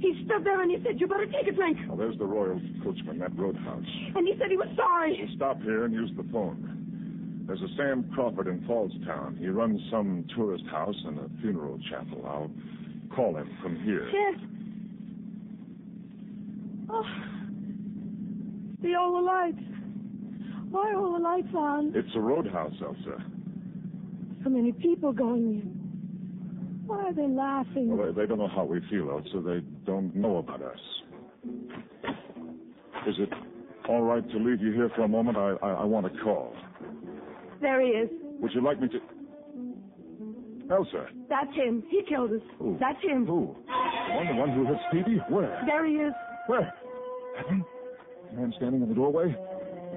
He 0.00 0.24
stood 0.24 0.44
there 0.44 0.62
and 0.62 0.70
he 0.70 0.78
said, 0.82 0.98
You 0.98 1.06
better 1.06 1.26
take 1.26 1.48
a 1.48 1.52
drink. 1.52 1.76
Well, 1.86 1.98
there's 1.98 2.16
the 2.16 2.24
Royal 2.24 2.58
Coachman, 2.82 3.18
that 3.18 3.36
roadhouse. 3.36 3.84
And 4.16 4.26
he 4.26 4.32
said 4.40 4.48
he 4.48 4.56
was 4.56 4.72
sorry. 4.74 5.20
Stop 5.36 5.60
here 5.60 5.84
and 5.84 5.92
use 5.92 6.10
the 6.16 6.24
phone. 6.32 6.77
There's 7.48 7.62
a 7.62 7.76
Sam 7.78 8.04
Crawford 8.14 8.46
in 8.46 8.60
Fallstown. 8.68 9.38
He 9.38 9.48
runs 9.48 9.80
some 9.90 10.26
tourist 10.36 10.64
house 10.70 10.94
and 11.06 11.18
a 11.18 11.30
funeral 11.40 11.80
chapel. 11.88 12.22
I'll 12.26 12.50
call 13.16 13.38
him 13.38 13.48
from 13.62 13.82
here. 13.84 14.06
Yes. 14.12 14.34
Oh. 16.90 17.04
The 18.82 18.94
all 18.96 19.16
the 19.16 19.22
lights. 19.22 19.62
Why 20.70 20.90
are 20.90 20.96
all 20.96 21.12
the 21.14 21.18
lights 21.20 21.54
on? 21.54 21.92
It's 21.94 22.14
a 22.14 22.20
roadhouse, 22.20 22.74
Elsa. 22.82 23.24
So 24.44 24.50
many 24.50 24.72
people 24.72 25.14
going 25.14 25.62
in. 25.62 26.82
Why 26.86 27.06
are 27.06 27.14
they 27.14 27.26
laughing? 27.26 27.96
Well, 27.96 28.12
they, 28.12 28.20
they 28.20 28.26
don't 28.26 28.38
know 28.38 28.48
how 28.48 28.64
we 28.64 28.80
feel, 28.90 29.10
Elsa. 29.10 29.40
They 29.40 29.60
don't 29.86 30.14
know 30.14 30.36
about 30.36 30.60
us. 30.60 30.78
Is 33.06 33.16
it 33.18 33.30
all 33.88 34.02
right 34.02 34.28
to 34.30 34.36
leave 34.36 34.60
you 34.60 34.72
here 34.72 34.90
for 34.94 35.04
a 35.04 35.08
moment? 35.08 35.38
I, 35.38 35.54
I, 35.62 35.70
I 35.70 35.84
want 35.84 36.12
to 36.12 36.20
call. 36.22 36.54
There 37.60 37.80
he 37.80 37.88
is. 37.88 38.10
Would 38.40 38.52
you 38.54 38.62
like 38.62 38.80
me 38.80 38.88
to? 38.88 38.98
Oh, 40.70 40.76
Elsa. 40.76 41.06
That's 41.28 41.54
him. 41.54 41.82
He 41.90 42.02
killed 42.08 42.32
us. 42.32 42.42
Who? 42.58 42.76
That's 42.78 43.02
him. 43.02 43.26
Who? 43.26 43.56
The 43.66 44.14
one, 44.14 44.26
the 44.26 44.34
one 44.34 44.50
who 44.50 44.66
hit 44.66 44.76
Stevie? 44.90 45.20
Where? 45.28 45.62
There 45.66 45.86
he 45.86 45.94
is. 45.94 46.12
Where? 46.46 46.72
Heaven? 47.36 47.64
The 48.30 48.36
man 48.40 48.52
standing 48.56 48.82
in 48.82 48.88
the 48.88 48.94
doorway? 48.94 49.34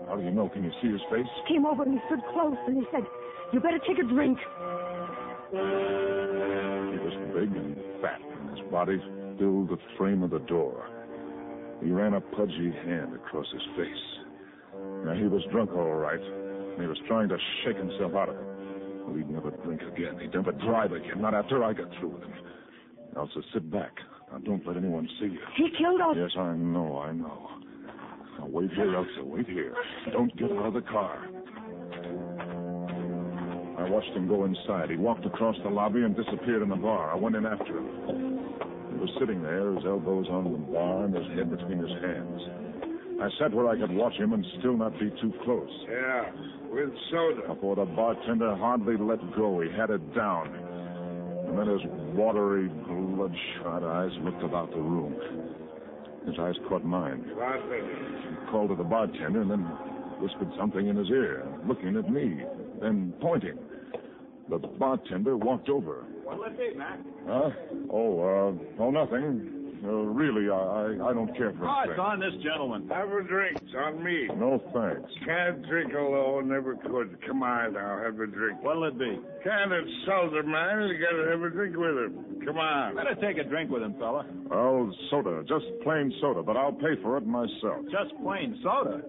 How 0.07 0.15
do 0.15 0.23
you 0.23 0.31
know? 0.31 0.49
Can 0.49 0.63
you 0.63 0.71
see 0.81 0.91
his 0.91 1.01
face? 1.11 1.25
He 1.47 1.53
Came 1.55 1.65
over 1.65 1.83
and 1.83 1.93
he 1.93 1.99
stood 2.07 2.19
close 2.33 2.57
and 2.67 2.77
he 2.77 2.83
said, 2.91 3.03
You 3.53 3.59
better 3.59 3.79
take 3.79 3.99
a 3.99 4.03
drink. 4.07 4.37
He 5.51 5.57
was 5.57 7.13
big 7.35 7.51
and 7.55 7.75
fat, 8.01 8.21
and 8.21 8.57
his 8.57 8.65
body 8.71 8.97
filled 9.37 9.69
the 9.69 9.77
frame 9.97 10.23
of 10.23 10.29
the 10.31 10.39
door. 10.39 10.87
He 11.83 11.91
ran 11.91 12.13
a 12.13 12.21
pudgy 12.21 12.71
hand 12.85 13.13
across 13.15 13.47
his 13.51 13.61
face. 13.75 14.05
Now, 15.03 15.13
he 15.13 15.23
was 15.27 15.43
drunk, 15.51 15.71
all 15.71 15.93
right, 15.93 16.21
and 16.81 16.89
he 16.89 16.99
was 16.99 17.07
trying 17.07 17.29
to 17.29 17.37
shake 17.63 17.77
himself 17.77 18.15
out 18.15 18.29
of 18.29 18.35
it. 18.35 18.41
Well, 19.05 19.15
he'd 19.15 19.29
never 19.29 19.51
drink 19.63 19.81
again. 19.81 20.17
He'd 20.19 20.33
never 20.33 20.51
drive 20.51 20.91
again, 20.91 21.21
not 21.21 21.35
after 21.35 21.63
I 21.63 21.73
got 21.73 21.89
through 21.99 22.09
with 22.09 22.23
him. 22.23 22.33
Elsa, 23.15 23.41
sit 23.53 23.69
back. 23.69 23.91
Now, 24.31 24.39
don't 24.39 24.65
let 24.65 24.77
anyone 24.77 25.07
see 25.19 25.27
you. 25.27 25.39
He 25.55 25.69
killed 25.77 26.01
us. 26.01 26.15
Yes, 26.17 26.31
I 26.37 26.55
know, 26.55 26.97
I 26.97 27.11
know. 27.11 27.49
Now, 28.39 28.47
wait 28.47 28.71
here, 28.73 28.95
Elsa, 28.95 29.23
wait 29.23 29.47
here. 29.47 29.75
Don't 30.11 30.35
get 30.37 30.51
out 30.51 30.67
of 30.67 30.73
the 30.73 30.81
car. 30.81 31.27
I 33.77 33.87
watched 33.89 34.11
him 34.15 34.27
go 34.27 34.45
inside. 34.45 34.89
He 34.89 34.95
walked 34.95 35.25
across 35.25 35.55
the 35.63 35.69
lobby 35.69 36.01
and 36.01 36.15
disappeared 36.15 36.63
in 36.63 36.69
the 36.69 36.75
bar. 36.75 37.11
I 37.11 37.15
went 37.15 37.35
in 37.35 37.45
after 37.45 37.77
him. 37.77 38.39
He 38.91 38.97
was 38.97 39.09
sitting 39.19 39.43
there, 39.43 39.71
his 39.75 39.85
elbows 39.85 40.27
on 40.31 40.51
the 40.51 40.57
bar 40.57 41.05
and 41.05 41.13
his 41.13 41.27
head 41.37 41.51
between 41.51 41.77
his 41.77 41.91
hands. 42.01 42.70
I 43.21 43.29
sat 43.37 43.53
where 43.53 43.67
I 43.67 43.77
could 43.77 43.91
watch 43.91 44.13
him 44.13 44.33
and 44.33 44.43
still 44.57 44.75
not 44.75 44.99
be 44.99 45.11
too 45.21 45.31
close. 45.43 45.69
Yeah, 45.87 46.31
with 46.71 46.89
soda. 47.11 47.55
For 47.61 47.75
the 47.75 47.85
bartender 47.85 48.55
hardly 48.55 48.97
let 48.97 49.19
go. 49.35 49.61
He 49.61 49.69
had 49.69 49.91
it 49.91 50.15
down. 50.15 50.47
And 51.47 51.59
then 51.59 51.67
his 51.67 51.81
watery, 52.15 52.67
bloodshot 52.67 53.83
eyes 53.83 54.11
looked 54.23 54.43
about 54.43 54.71
the 54.71 54.81
room. 54.81 55.15
His 56.25 56.35
eyes 56.39 56.55
caught 56.67 56.83
mine. 56.83 57.23
He 57.27 58.51
called 58.51 58.69
to 58.69 58.75
the 58.75 58.83
bartender 58.83 59.41
and 59.41 59.51
then 59.51 59.63
whispered 60.19 60.49
something 60.57 60.87
in 60.87 60.95
his 60.95 61.09
ear, 61.09 61.45
looking 61.67 61.97
at 61.97 62.09
me, 62.09 62.41
then 62.81 63.13
pointing. 63.21 63.59
The 64.49 64.57
bartender 64.57 65.37
walked 65.37 65.69
over. 65.69 66.05
What'll 66.23 66.45
it 66.45 66.57
be, 66.57 66.75
Mac? 66.75 66.99
Huh? 67.27 67.49
Oh, 67.91 68.19
uh, 68.19 68.81
oh, 68.81 68.89
nothing. 68.89 69.60
Uh, 69.83 69.87
really, 70.13 70.47
I, 70.47 70.53
I, 70.53 71.09
I 71.09 71.13
don't 71.13 71.35
care 71.35 71.51
for 71.57 71.65
Oh, 71.65 71.81
a 71.85 71.89
it's 71.89 71.99
on 71.99 72.19
this 72.19 72.33
gentleman. 72.43 72.87
Have 72.89 73.09
a 73.09 73.23
drink. 73.23 73.57
It's 73.63 73.73
on 73.75 74.03
me. 74.03 74.27
No 74.37 74.61
thanks. 74.73 75.09
Can't 75.25 75.65
drink 75.67 75.91
alone, 75.93 76.49
never 76.49 76.75
could. 76.75 77.17
Come 77.25 77.41
on 77.41 77.73
now, 77.73 77.97
have 78.03 78.19
a 78.19 78.27
drink. 78.27 78.61
What'll 78.61 78.85
it 78.85 78.99
be? 78.99 79.17
Can't 79.43 79.73
insult 79.73 80.37
a 80.37 80.43
man. 80.43 80.87
You 80.87 81.01
gotta 81.01 81.31
have 81.31 81.41
a 81.41 81.49
drink 81.49 81.75
with 81.75 81.97
him. 81.97 82.41
Come 82.45 82.57
on. 82.59 82.95
Better 82.95 83.15
take 83.15 83.37
a 83.43 83.47
drink 83.49 83.71
with 83.71 83.81
him, 83.81 83.95
fella. 83.97 84.25
Well, 84.49 84.93
soda, 85.09 85.41
just 85.49 85.65
plain 85.83 86.13
soda, 86.21 86.43
but 86.43 86.57
I'll 86.57 86.73
pay 86.73 87.01
for 87.01 87.17
it 87.17 87.25
myself. 87.25 87.81
Just 87.89 88.13
plain 88.21 88.59
soda. 88.61 89.01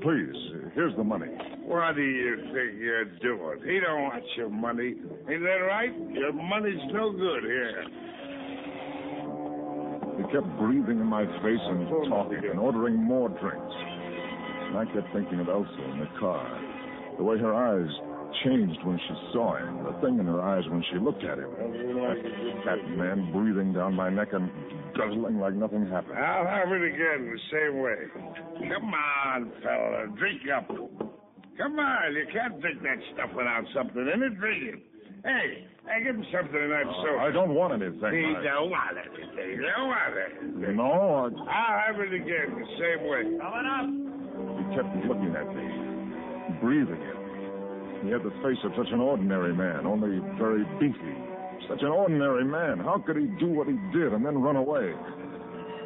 Please, 0.00 0.36
here's 0.74 0.94
the 0.96 1.04
money. 1.04 1.26
What 1.64 1.96
do 1.96 2.02
you 2.02 2.36
think 2.54 2.78
you're 2.80 3.04
doing? 3.20 3.58
He 3.64 3.80
don't 3.80 4.02
want 4.04 4.22
your 4.36 4.48
money. 4.48 4.94
Ain't 5.28 5.42
that 5.42 5.60
right? 5.68 5.92
Your 6.12 6.32
money's 6.32 6.78
no 6.92 7.10
good 7.12 7.42
here. 7.44 7.84
Kept 10.32 10.46
breathing 10.58 11.00
in 11.00 11.06
my 11.06 11.24
face 11.24 11.64
and 11.72 11.88
talking 12.08 12.42
and 12.50 12.60
ordering 12.60 12.96
more 12.96 13.28
drinks. 13.28 13.74
And 14.68 14.76
I 14.76 14.84
kept 14.92 15.12
thinking 15.14 15.40
of 15.40 15.48
Elsa 15.48 15.84
in 15.92 16.00
the 16.00 16.08
car. 16.20 16.44
The 17.16 17.24
way 17.24 17.38
her 17.38 17.54
eyes 17.54 17.88
changed 18.44 18.78
when 18.84 18.98
she 18.98 19.14
saw 19.32 19.56
him, 19.56 19.84
the 19.84 19.96
thing 20.04 20.18
in 20.18 20.26
her 20.26 20.40
eyes 20.40 20.64
when 20.68 20.84
she 20.92 20.98
looked 20.98 21.24
at 21.24 21.38
him. 21.38 21.48
That 21.48 22.20
fat 22.64 22.90
man 22.96 23.32
breathing 23.32 23.72
down 23.72 23.94
my 23.94 24.10
neck 24.10 24.28
and 24.32 24.50
guzzling 24.94 25.40
like 25.40 25.54
nothing 25.54 25.88
happened. 25.88 26.18
I'll 26.18 26.46
have 26.46 26.68
it 26.68 26.82
again 26.82 27.32
the 27.32 27.40
same 27.50 27.80
way. 27.80 27.96
Come 28.68 28.92
on, 28.92 29.52
fella, 29.62 30.06
drink 30.18 30.42
up. 30.54 30.68
Come 30.68 31.78
on, 31.78 32.14
you 32.14 32.26
can't 32.32 32.60
drink 32.60 32.82
that 32.82 32.98
stuff 33.14 33.30
without 33.34 33.64
something 33.74 34.02
in 34.02 34.22
it. 34.22 34.38
Drink 34.38 34.74
it. 34.74 34.80
Hey, 35.24 35.66
hey, 35.86 36.04
give 36.04 36.14
him 36.16 36.24
something 36.32 36.54
in 36.62 36.70
that 36.70 36.86
Oh, 36.86 36.90
uh, 36.90 37.02
soda. 37.02 37.18
I 37.26 37.30
don't 37.32 37.54
want 37.54 37.72
anything. 37.74 38.12
He 38.14 38.34
I- 38.36 38.42
don't 38.42 38.70
want 38.70 38.96
it. 38.96 39.10
He 39.12 39.56
don't 39.58 39.88
want 39.88 40.14
it. 40.14 40.74
No, 40.76 40.90
I... 40.90 41.26
I'll 41.50 41.78
have 41.92 42.00
it 42.00 42.12
again 42.14 42.54
the 42.54 42.68
same 42.78 43.00
way. 43.08 43.22
Coming 43.38 43.66
up. 43.66 43.88
He 44.58 44.64
kept 44.76 44.90
looking 45.06 45.34
at 45.34 45.48
me, 45.54 45.66
breathing 46.62 47.02
it. 47.02 47.18
He 48.04 48.10
had 48.14 48.22
the 48.22 48.30
face 48.46 48.58
of 48.62 48.72
such 48.78 48.92
an 48.92 49.00
ordinary 49.00 49.52
man, 49.54 49.86
only 49.86 50.22
very 50.38 50.62
beefy. 50.78 51.14
Such 51.68 51.82
an 51.82 51.88
ordinary 51.90 52.44
man. 52.44 52.78
How 52.78 53.02
could 53.04 53.16
he 53.16 53.26
do 53.42 53.48
what 53.48 53.66
he 53.66 53.74
did 53.92 54.12
and 54.14 54.24
then 54.24 54.38
run 54.38 54.54
away? 54.56 54.94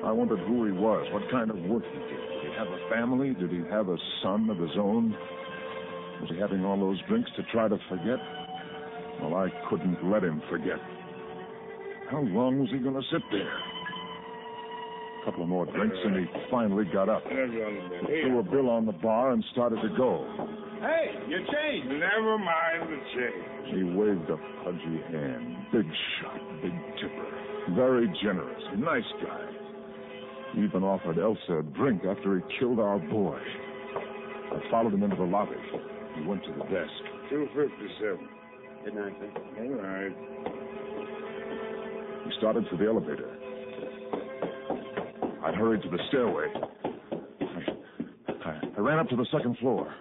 I 0.05 0.13
wondered 0.13 0.41
who 0.41 0.67
he 0.67 0.73
was, 0.73 1.09
what 1.13 1.23
kind 1.31 1.49
of 1.51 1.57
work 1.71 1.85
he 1.91 1.99
did. 1.99 2.21
Did 2.21 2.51
he 2.51 2.59
have 2.59 2.69
a 2.69 2.89
family? 2.91 3.33
Did 3.35 3.51
he 3.51 3.63
have 3.71 3.89
a 3.89 3.97
son 4.23 4.51
of 4.51 4.59
his 4.59 4.77
own? 4.77 5.17
Was 6.21 6.29
he 6.31 6.39
having 6.39 6.65
all 6.65 6.79
those 6.79 7.01
drinks 7.09 7.31
to 7.37 7.43
try 7.51 7.67
to 7.69 7.79
forget? 7.89 8.19
Well, 9.21 9.35
I 9.35 9.49
couldn't 9.69 9.99
let 10.11 10.25
him 10.25 10.43
forget. 10.51 10.79
How 12.11 12.21
long 12.21 12.61
was 12.61 12.71
he 12.71 12.79
going 12.79 12.95
to 12.95 13.03
sit 13.11 13.23
there? 13.31 13.59
A 15.23 15.25
couple 15.25 15.43
of 15.45 15.49
more 15.49 15.67
drinks, 15.67 15.97
and 16.05 16.17
he 16.17 16.27
finally 16.51 16.85
got 16.93 17.09
up 17.09 17.23
threw 17.27 18.39
a 18.39 18.43
bill 18.43 18.71
on 18.71 18.87
the 18.87 18.93
bar 18.93 19.33
and 19.33 19.45
started 19.53 19.81
to 19.83 19.89
go. 19.97 20.27
Hey, 20.81 21.15
you 21.29 21.39
changed. 21.39 21.89
Never 21.89 22.39
mind 22.39 22.91
the 22.91 22.99
change. 23.15 23.77
He 23.77 23.83
waved 23.97 24.29
a 24.31 24.37
pudgy 24.65 25.01
hand. 25.11 25.57
Big 25.73 25.87
shot, 26.21 26.41
big 26.61 26.73
tipper. 27.01 27.75
Very 27.77 28.09
generous, 28.23 28.63
nice 28.79 29.03
guy. 29.23 29.47
He 30.55 30.65
even 30.65 30.83
offered 30.83 31.19
Elsa 31.19 31.59
a 31.59 31.63
drink 31.63 32.03
after 32.05 32.37
he 32.37 32.43
killed 32.59 32.81
our 32.81 32.99
boy. 32.99 33.39
I 34.53 34.71
followed 34.71 34.93
him 34.93 35.03
into 35.03 35.17
the 35.17 35.23
lobby. 35.23 35.57
He 36.17 36.27
went 36.27 36.45
to 36.45 36.53
the 36.53 36.65
desk. 36.65 36.93
257. 37.31 38.29
Good 38.85 38.95
night, 38.95 39.15
sir. 39.21 39.31
All 39.61 39.71
right. 39.81 40.17
He 42.25 42.31
started 42.39 42.67
for 42.69 42.77
the 42.77 42.87
elevator. 42.87 43.31
I 45.45 45.53
hurried 45.53 45.83
to 45.83 45.89
the 45.89 45.99
stairway. 46.09 46.47
I, 47.41 48.49
I, 48.49 48.61
I 48.77 48.81
ran 48.81 48.99
up 48.99 49.09
to 49.09 49.17
the 49.17 49.27
second 49.33 49.57
floor. 49.59 49.95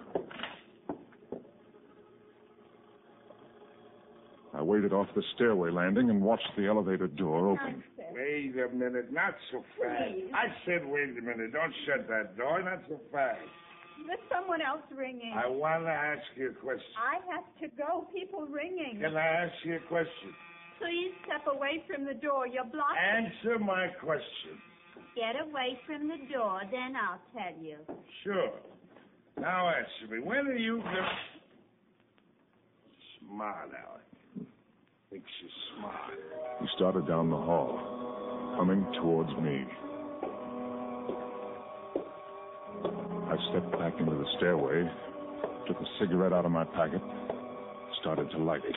I 4.54 4.62
waited 4.62 4.92
off 4.92 5.08
the 5.14 5.22
stairway 5.34 5.70
landing 5.70 6.10
and 6.10 6.20
watched 6.22 6.48
the 6.56 6.66
elevator 6.66 7.06
door 7.08 7.50
open. 7.50 7.82
Wait 8.12 8.54
a 8.58 8.68
minute, 8.74 9.12
not 9.12 9.34
so 9.50 9.64
fast. 9.80 10.12
I 10.34 10.46
said 10.66 10.86
wait 10.86 11.18
a 11.18 11.22
minute. 11.22 11.52
Don't 11.52 11.74
shut 11.86 12.06
that 12.08 12.36
door, 12.36 12.62
not 12.62 12.82
so 12.88 13.00
fast. 13.10 13.40
There's 14.06 14.20
someone 14.30 14.60
else 14.60 14.82
ringing. 14.94 15.34
I 15.36 15.46
want 15.48 15.84
to 15.84 15.90
ask 15.90 16.22
you 16.36 16.50
a 16.50 16.54
question. 16.54 16.92
I 16.98 17.18
have 17.32 17.44
to 17.60 17.68
go. 17.76 18.06
People 18.14 18.46
ringing. 18.46 19.00
Can 19.00 19.16
I 19.16 19.46
ask 19.46 19.54
you 19.64 19.76
a 19.76 19.88
question? 19.88 20.34
Please 20.78 21.12
step 21.24 21.46
away 21.46 21.84
from 21.86 22.04
the 22.04 22.14
door. 22.14 22.46
You're 22.46 22.64
blocking. 22.64 22.98
Answer 22.98 23.58
my 23.58 23.88
question. 24.00 24.58
Get 25.14 25.40
away 25.40 25.78
from 25.86 26.08
the 26.08 26.16
door, 26.32 26.62
then 26.70 26.96
I'll 26.96 27.20
tell 27.32 27.62
you. 27.62 27.76
Sure. 28.24 28.50
Now 29.38 29.68
answer 29.68 30.14
me. 30.14 30.20
When 30.20 30.46
are 30.46 30.56
you 30.56 30.78
gonna... 30.78 31.08
Smart, 33.20 33.70
Alec. 33.70 34.48
Thinks 35.10 35.30
you're 35.42 35.78
smart. 35.78 36.18
He 36.60 36.66
started 36.76 37.06
down 37.06 37.30
the 37.30 37.36
hall, 37.36 38.56
coming 38.56 38.86
towards 39.00 39.30
me. 39.42 39.66
I 43.32 43.36
stepped 43.48 43.72
back 43.72 43.94
into 43.98 44.14
the 44.14 44.26
stairway, 44.36 44.86
took 45.66 45.80
a 45.80 45.86
cigarette 45.98 46.34
out 46.34 46.44
of 46.44 46.50
my 46.50 46.64
packet, 46.64 47.00
started 48.02 48.30
to 48.32 48.36
light 48.36 48.60
it. 48.62 48.76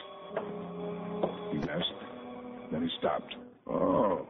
He 1.52 1.58
asked, 1.68 1.92
then 2.72 2.80
he 2.80 2.88
stopped. 2.98 3.36
Oh. 3.66 4.26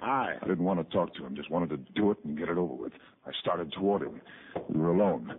Hi. 0.00 0.34
I 0.42 0.48
didn't 0.48 0.64
want 0.64 0.80
to 0.80 0.92
talk 0.92 1.14
to 1.14 1.24
him, 1.24 1.36
just 1.36 1.52
wanted 1.52 1.70
to 1.70 1.76
do 1.94 2.10
it 2.10 2.16
and 2.24 2.36
get 2.36 2.48
it 2.48 2.58
over 2.58 2.74
with. 2.74 2.92
I 3.26 3.30
started 3.42 3.72
toward 3.72 4.02
him. 4.02 4.20
We 4.68 4.80
were 4.80 4.92
alone. 4.92 5.34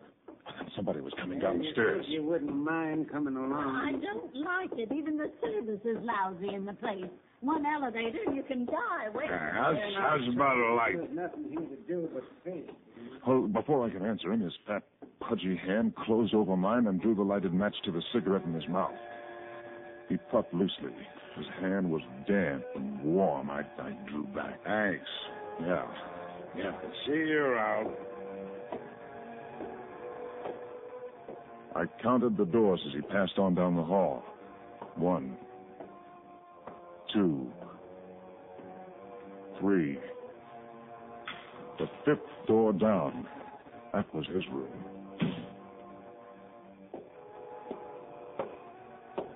Somebody 0.77 1.01
was 1.01 1.11
coming 1.19 1.39
down 1.39 1.59
the 1.59 1.69
stairs. 1.73 2.05
You 2.07 2.23
wouldn't 2.23 2.55
mind 2.55 3.11
coming 3.11 3.35
along. 3.35 3.75
I 3.75 3.91
don't 3.99 4.33
like 4.33 4.79
it. 4.79 4.93
Even 4.95 5.17
the 5.17 5.29
service 5.41 5.81
is 5.83 5.97
lousy 6.01 6.55
in 6.55 6.63
the 6.63 6.73
place. 6.73 7.03
One 7.45 7.63
elevator, 7.63 8.17
and 8.25 8.35
you 8.35 8.41
can 8.41 8.65
die 8.65 9.07
waiting. 9.13 9.37
How's, 9.37 9.75
uh, 9.75 10.01
how's 10.01 10.33
about 10.33 10.57
a 10.57 10.73
light? 10.73 11.13
Nothing 11.13 11.45
here 11.51 11.59
to 11.59 11.75
do 11.87 12.09
but 12.11 12.23
think. 12.43 12.71
Well, 13.27 13.41
before 13.41 13.85
I 13.85 13.91
could 13.91 14.01
answer 14.01 14.33
him, 14.33 14.41
his 14.41 14.53
fat, 14.65 14.81
pudgy 15.19 15.55
hand 15.55 15.95
closed 15.95 16.33
over 16.33 16.57
mine 16.57 16.87
and 16.87 16.99
drew 16.99 17.13
the 17.13 17.21
lighted 17.21 17.53
match 17.53 17.75
to 17.85 17.91
the 17.91 18.01
cigarette 18.11 18.43
in 18.45 18.53
his 18.55 18.67
mouth. 18.67 18.95
He 20.09 20.17
puffed 20.31 20.55
loosely. 20.55 20.89
His 21.37 21.45
hand 21.61 21.91
was 21.91 22.01
damp 22.27 22.63
and 22.75 23.03
warm. 23.03 23.51
I, 23.51 23.61
I 23.79 23.91
drew 24.09 24.25
back. 24.33 24.63
Thanks. 24.63 25.05
Yeah. 25.61 25.85
Yeah. 26.57 26.71
See 27.05 27.13
you 27.13 27.41
around. 27.41 27.91
I 31.75 31.83
counted 32.01 32.37
the 32.37 32.45
doors 32.45 32.79
as 32.87 32.93
he 32.93 33.01
passed 33.01 33.37
on 33.37 33.53
down 33.53 33.75
the 33.75 33.83
hall. 33.83 34.23
One, 34.95 35.37
two, 37.15 37.51
three. 39.59 39.97
The 41.79 41.87
fifth 42.05 42.19
door 42.47 42.73
down. 42.73 43.25
That 43.93 44.13
was 44.13 44.25
his 44.27 44.43
room. 44.51 44.85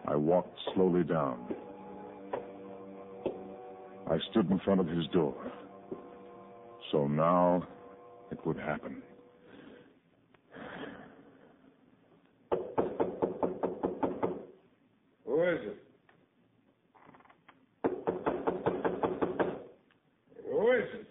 I 0.08 0.16
walked 0.16 0.58
slowly 0.74 1.04
down. 1.04 1.56
I 4.10 4.18
stood 4.32 4.50
in 4.50 4.60
front 4.60 4.80
of 4.82 4.88
his 4.88 5.06
door. 5.14 5.52
So 6.92 7.08
now 7.08 7.68
it 8.32 8.46
would 8.46 8.58
happen. 8.58 9.04
Who 15.26 15.44
is 15.44 15.60
it? 15.62 15.78
Who 20.48 20.72
is 20.72 20.84
it? 20.96 21.08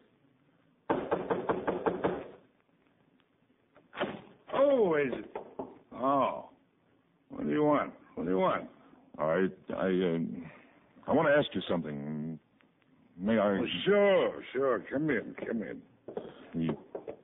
Who 4.53 4.95
is 4.97 5.13
it? 5.13 5.31
Oh. 5.95 6.49
What 7.29 7.45
do 7.47 7.51
you 7.53 7.63
want? 7.63 7.93
What 8.17 8.25
do 8.25 8.31
you 8.31 8.39
want? 8.39 8.65
I, 9.19 9.47
I, 9.77 9.87
uh, 9.87 10.19
I 11.07 11.13
want 11.13 11.29
to 11.29 11.35
ask 11.37 11.49
you 11.55 11.63
something. 11.69 12.39
May 13.21 13.39
I? 13.39 13.59
Oh, 13.59 13.67
sure, 13.85 14.45
sure. 14.53 14.85
Come 14.93 15.11
in, 15.11 15.35
come 15.47 15.63
in. 15.63 15.81
He 16.53 16.71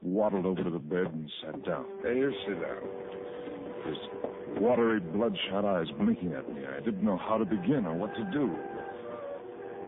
waddled 0.02 0.46
over 0.46 0.64
to 0.64 0.70
the 0.70 0.78
bed 0.78 1.06
and 1.06 1.30
sat 1.42 1.64
down. 1.64 1.84
Hey, 2.02 2.16
you 2.16 2.32
sit 2.46 2.60
down. 2.60 2.82
His 3.86 3.96
watery, 4.60 5.00
bloodshot 5.34 5.64
eyes 5.64 5.86
blinking 5.98 6.32
at 6.32 6.48
me. 6.54 6.62
I 6.66 6.80
didn't 6.80 7.02
know 7.02 7.16
how 7.16 7.38
to 7.38 7.44
begin 7.44 7.86
or 7.86 7.94
what 7.94 8.14
to 8.14 8.24
do. 8.32 8.54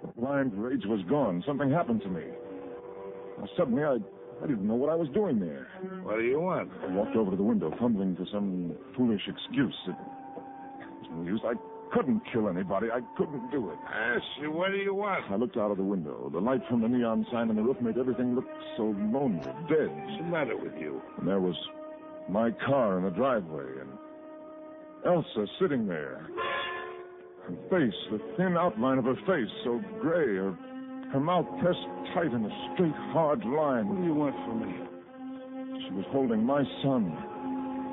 The 0.02 0.20
blind 0.20 0.52
rage 0.54 0.84
was 0.86 1.00
gone. 1.08 1.42
Something 1.46 1.70
happened 1.70 2.02
to 2.02 2.08
me. 2.08 2.22
Now, 3.38 3.48
suddenly, 3.56 3.82
I, 3.84 3.96
I 4.42 4.46
didn't 4.46 4.66
know 4.66 4.74
what 4.74 4.90
I 4.90 4.94
was 4.94 5.08
doing 5.10 5.38
there. 5.38 5.68
What 6.02 6.16
do 6.16 6.22
you 6.22 6.40
want? 6.40 6.70
I 6.82 6.92
walked 6.92 7.16
over 7.16 7.30
to 7.30 7.36
the 7.36 7.42
window, 7.42 7.72
fumbling 7.78 8.16
for 8.16 8.26
some 8.32 8.74
foolish 8.96 9.22
excuse. 9.26 9.74
It 9.86 9.94
was 11.00 11.10
no 11.12 11.22
use. 11.22 11.40
I 11.44 11.54
couldn't 11.92 12.22
kill 12.32 12.48
anybody. 12.48 12.88
I 12.90 13.00
couldn't 13.16 13.50
do 13.50 13.70
it. 13.70 13.78
You, 14.40 14.50
what 14.50 14.72
do 14.72 14.78
you 14.78 14.94
want? 14.94 15.24
I 15.30 15.36
looked 15.36 15.56
out 15.56 15.70
of 15.70 15.76
the 15.76 15.84
window. 15.84 16.28
The 16.32 16.40
light 16.40 16.62
from 16.68 16.82
the 16.82 16.88
neon 16.88 17.26
sign 17.30 17.48
on 17.50 17.56
the 17.56 17.62
roof 17.62 17.80
made 17.80 17.98
everything 17.98 18.34
look 18.34 18.46
so 18.76 18.94
lonely, 19.12 19.40
dead. 19.68 19.88
What's 19.88 20.18
the 20.18 20.24
matter 20.24 20.56
with 20.56 20.74
you? 20.78 21.00
And 21.18 21.28
there 21.28 21.40
was 21.40 21.56
my 22.28 22.50
car 22.50 22.98
in 22.98 23.04
the 23.04 23.10
driveway, 23.10 23.66
and 23.80 23.90
Elsa 25.06 25.46
sitting 25.60 25.86
there. 25.86 26.26
Her 27.44 27.54
face, 27.70 27.94
the 28.10 28.18
thin 28.36 28.56
outline 28.58 28.98
of 28.98 29.04
her 29.04 29.14
face, 29.26 29.50
so 29.64 29.80
gray, 30.00 30.34
her, 30.34 30.52
her 31.12 31.20
mouth 31.20 31.46
pressed 31.60 31.78
tight 32.12 32.32
in 32.32 32.44
a 32.44 32.72
straight, 32.74 32.92
hard 33.12 33.44
line. 33.44 33.88
What 33.88 33.98
do 33.98 34.04
you 34.04 34.14
want 34.14 34.34
from 34.44 34.60
me? 34.66 34.74
She 35.86 35.94
was 35.94 36.04
holding 36.10 36.42
my 36.42 36.64
son, 36.82 37.12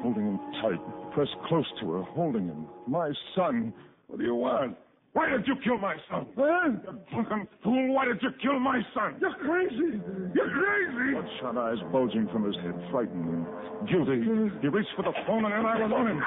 holding 0.01 0.23
him 0.23 0.39
tight, 0.61 1.13
pressed 1.13 1.35
close 1.47 1.67
to 1.81 1.91
her, 1.91 2.01
holding 2.01 2.47
him. 2.47 2.65
My 2.87 3.11
son. 3.35 3.73
What 4.07 4.17
do 4.17 4.25
you 4.25 4.35
want? 4.35 4.75
Why 5.13 5.29
did 5.29 5.47
you 5.47 5.55
kill 5.63 5.77
my 5.77 5.95
son? 6.09 6.25
You 6.35 6.79
drunken 7.11 7.47
fool, 7.63 7.93
why 7.93 8.05
did 8.05 8.21
you 8.21 8.31
kill 8.41 8.59
my 8.59 8.81
son? 8.95 9.15
You're 9.21 9.35
crazy. 9.35 10.01
You're 10.33 10.49
crazy. 10.49 11.13
Bloodshot 11.13 11.57
eyes 11.57 11.77
bulging 11.91 12.27
from 12.31 12.45
his 12.45 12.55
head, 12.57 12.73
frightened 12.91 13.25
and 13.29 13.45
guilty. 13.87 14.23
He 14.61 14.67
reached 14.67 14.89
for 14.95 15.03
the 15.03 15.13
phone 15.27 15.45
and 15.45 15.53
then 15.53 15.65
I 15.65 15.83
was 15.83 15.91
on 15.93 16.07
him. 16.07 16.19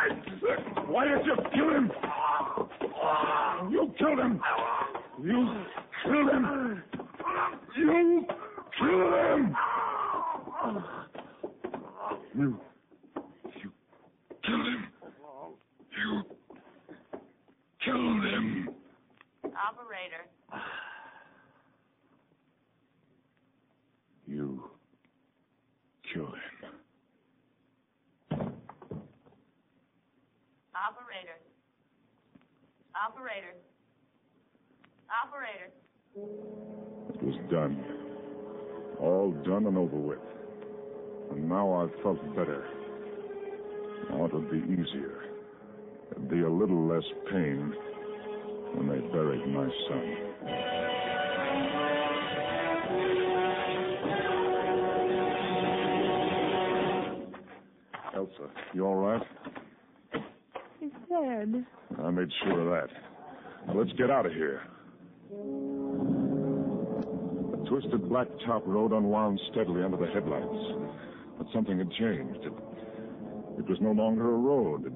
Why 0.88 1.04
did 1.08 1.26
you 1.26 1.36
kill 1.52 1.70
him? 1.70 1.90
You 3.72 3.92
killed 3.98 4.18
him. 4.20 4.40
You 5.22 5.48
killed 6.04 6.30
him. 6.30 6.82
You 7.76 8.26
killed 8.78 9.14
him. 9.14 9.56
You. 12.36 12.60
You 13.56 13.70
killed 14.44 14.66
him. 14.66 14.82
You 15.96 16.22
killed 17.84 18.24
him. 18.24 18.68
Operator. 19.96 20.26
You 24.28 24.60
killed 26.12 26.34
him. 26.60 26.72
Operator. 30.74 31.38
Operator. 33.06 33.54
Operator. 35.22 35.70
It 37.14 37.22
was 37.22 37.36
done. 37.52 37.84
All 38.98 39.30
done 39.44 39.66
and 39.66 39.78
over 39.78 39.96
with. 39.96 40.18
And 41.30 41.48
now 41.48 41.72
I 41.72 42.02
felt 42.02 42.20
better. 42.34 42.68
Now 44.10 44.24
it 44.24 44.34
would 44.34 44.50
be 44.50 44.58
easier. 44.72 45.22
There'd 46.10 46.28
be 46.28 46.40
a 46.40 46.50
little 46.50 46.84
less 46.84 47.04
pain 47.30 47.72
when 48.74 48.88
they 48.88 49.00
buried 49.08 49.46
my 49.48 49.68
son. 49.88 50.16
Elsa, 58.14 58.50
you 58.72 58.86
all 58.86 58.96
right? 58.96 59.22
He's 60.80 60.90
dead. 61.08 61.66
I 62.02 62.10
made 62.10 62.32
sure 62.44 62.60
of 62.60 62.88
that. 62.88 62.96
Now 63.66 63.74
let's 63.78 63.92
get 63.92 64.10
out 64.10 64.26
of 64.26 64.32
here. 64.32 64.62
The 67.50 67.64
twisted 67.68 68.08
black 68.08 68.28
top 68.46 68.62
road 68.66 68.92
unwound 68.92 69.40
steadily 69.52 69.82
under 69.82 69.96
the 69.96 70.06
headlights. 70.06 70.92
But 71.38 71.46
something 71.52 71.78
had 71.78 71.90
changed. 71.92 72.44
It, 72.44 72.52
it 73.58 73.68
was 73.68 73.78
no 73.80 73.92
longer 73.92 74.34
a 74.34 74.38
road. 74.38 74.86
It, 74.86 74.92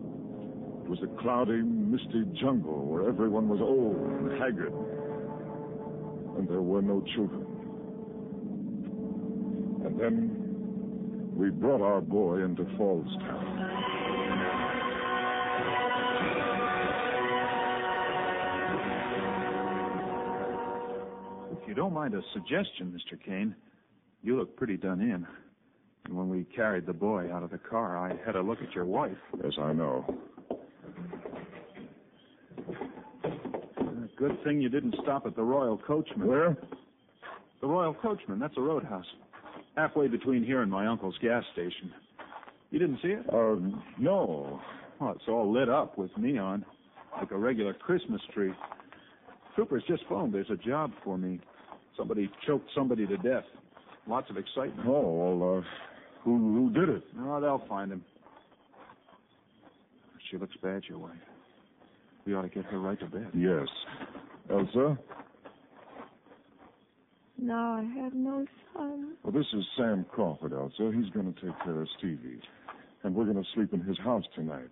was 0.91 0.99
a 1.05 1.23
cloudy, 1.23 1.63
misty 1.63 2.25
jungle 2.41 2.85
where 2.85 3.09
everyone 3.09 3.49
was 3.49 3.61
old 3.61 3.95
and 3.95 4.43
haggard. 4.43 4.73
And 6.37 6.49
there 6.49 6.63
were 6.63 6.83
no 6.83 7.01
children. 7.15 7.47
And 9.87 10.01
then 10.01 11.31
we 11.37 11.51
brought 11.51 11.81
our 11.81 12.01
boy 12.01 12.43
into 12.43 12.65
Fallstown. 12.77 13.61
If 21.53 21.69
you 21.69 21.75
don't 21.75 21.95
mind 21.95 22.15
a 22.15 22.23
suggestion, 22.33 22.93
Mr. 22.93 23.17
Kane, 23.25 23.55
you 24.25 24.37
look 24.37 24.57
pretty 24.57 24.77
done 24.77 25.01
in. 25.01 25.25
And 26.07 26.17
when 26.17 26.29
we 26.29 26.43
carried 26.57 26.85
the 26.85 26.93
boy 26.93 27.33
out 27.33 27.45
of 27.45 27.51
the 27.51 27.59
car, 27.59 27.97
I 27.97 28.17
had 28.27 28.35
a 28.35 28.43
look 28.43 28.59
at 28.61 28.75
your 28.75 28.87
wife. 28.87 29.17
Yes, 29.41 29.53
I 29.57 29.73
know. 29.73 30.05
Good 34.17 34.45
thing 34.45 34.61
you 34.61 34.69
didn't 34.69 34.95
stop 35.03 35.25
at 35.25 35.35
the 35.35 35.43
Royal 35.43 35.79
Coachman. 35.79 36.29
Where? 36.29 36.57
The 37.63 37.67
Royal 37.67 37.95
Coachman. 37.95 38.39
That's 38.39 38.55
a 38.59 38.61
roadhouse. 38.61 39.07
Halfway 39.77 40.09
between 40.09 40.45
here 40.45 40.61
and 40.61 40.71
my 40.71 40.87
uncle's 40.87 41.17
gas 41.23 41.43
station. 41.55 41.91
You 42.71 42.79
didn't 42.79 42.99
see 43.03 43.09
it? 43.09 43.25
Uh, 43.33 43.57
no. 43.99 44.61
Well, 45.01 45.13
it's 45.13 45.25
all 45.27 45.51
lit 45.51 45.71
up 45.71 45.97
with 45.97 46.11
neon, 46.19 46.67
like 47.17 47.31
a 47.31 47.37
regular 47.39 47.73
Christmas 47.73 48.21
tree. 48.35 48.53
Troopers 49.55 49.83
just 49.89 50.03
phoned. 50.09 50.35
There's 50.35 50.51
a 50.51 50.57
job 50.57 50.93
for 51.03 51.17
me. 51.17 51.41
Somebody 51.97 52.31
choked 52.47 52.69
somebody 52.75 53.07
to 53.07 53.17
death. 53.17 53.45
Lots 54.07 54.29
of 54.31 54.37
excitement. 54.37 54.87
Oh, 54.87 55.37
well, 55.39 55.59
uh, 55.59 55.63
who, 56.25 56.37
who 56.37 56.71
did 56.73 56.89
it? 56.91 57.03
Oh, 57.21 57.41
they'll 57.41 57.65
find 57.69 57.91
him. 57.91 58.05
She 60.31 60.37
looks 60.37 60.57
bad, 60.63 60.83
your 60.89 60.99
wife. 60.99 61.13
We 62.25 62.35
ought 62.35 62.43
to 62.43 62.49
get 62.49 62.65
her 62.67 62.79
right 62.79 62.99
to 63.01 63.07
bed. 63.07 63.29
Yes. 63.35 63.67
Elsa? 64.51 64.99
No, 67.39 67.55
I 67.55 68.03
have 68.03 68.13
no 68.15 68.47
son. 68.75 69.15
Well, 69.23 69.33
this 69.33 69.47
is 69.55 69.65
Sam 69.77 70.05
Crawford, 70.11 70.53
Elsa. 70.53 70.93
He's 70.95 71.11
going 71.13 71.33
to 71.33 71.41
take 71.41 71.59
care 71.65 71.81
of 71.81 71.89
Stevie. 71.99 72.41
And 73.03 73.15
we're 73.15 73.25
going 73.25 73.43
to 73.43 73.51
sleep 73.55 73.73
in 73.73 73.81
his 73.81 73.99
house 73.99 74.25
tonight. 74.35 74.69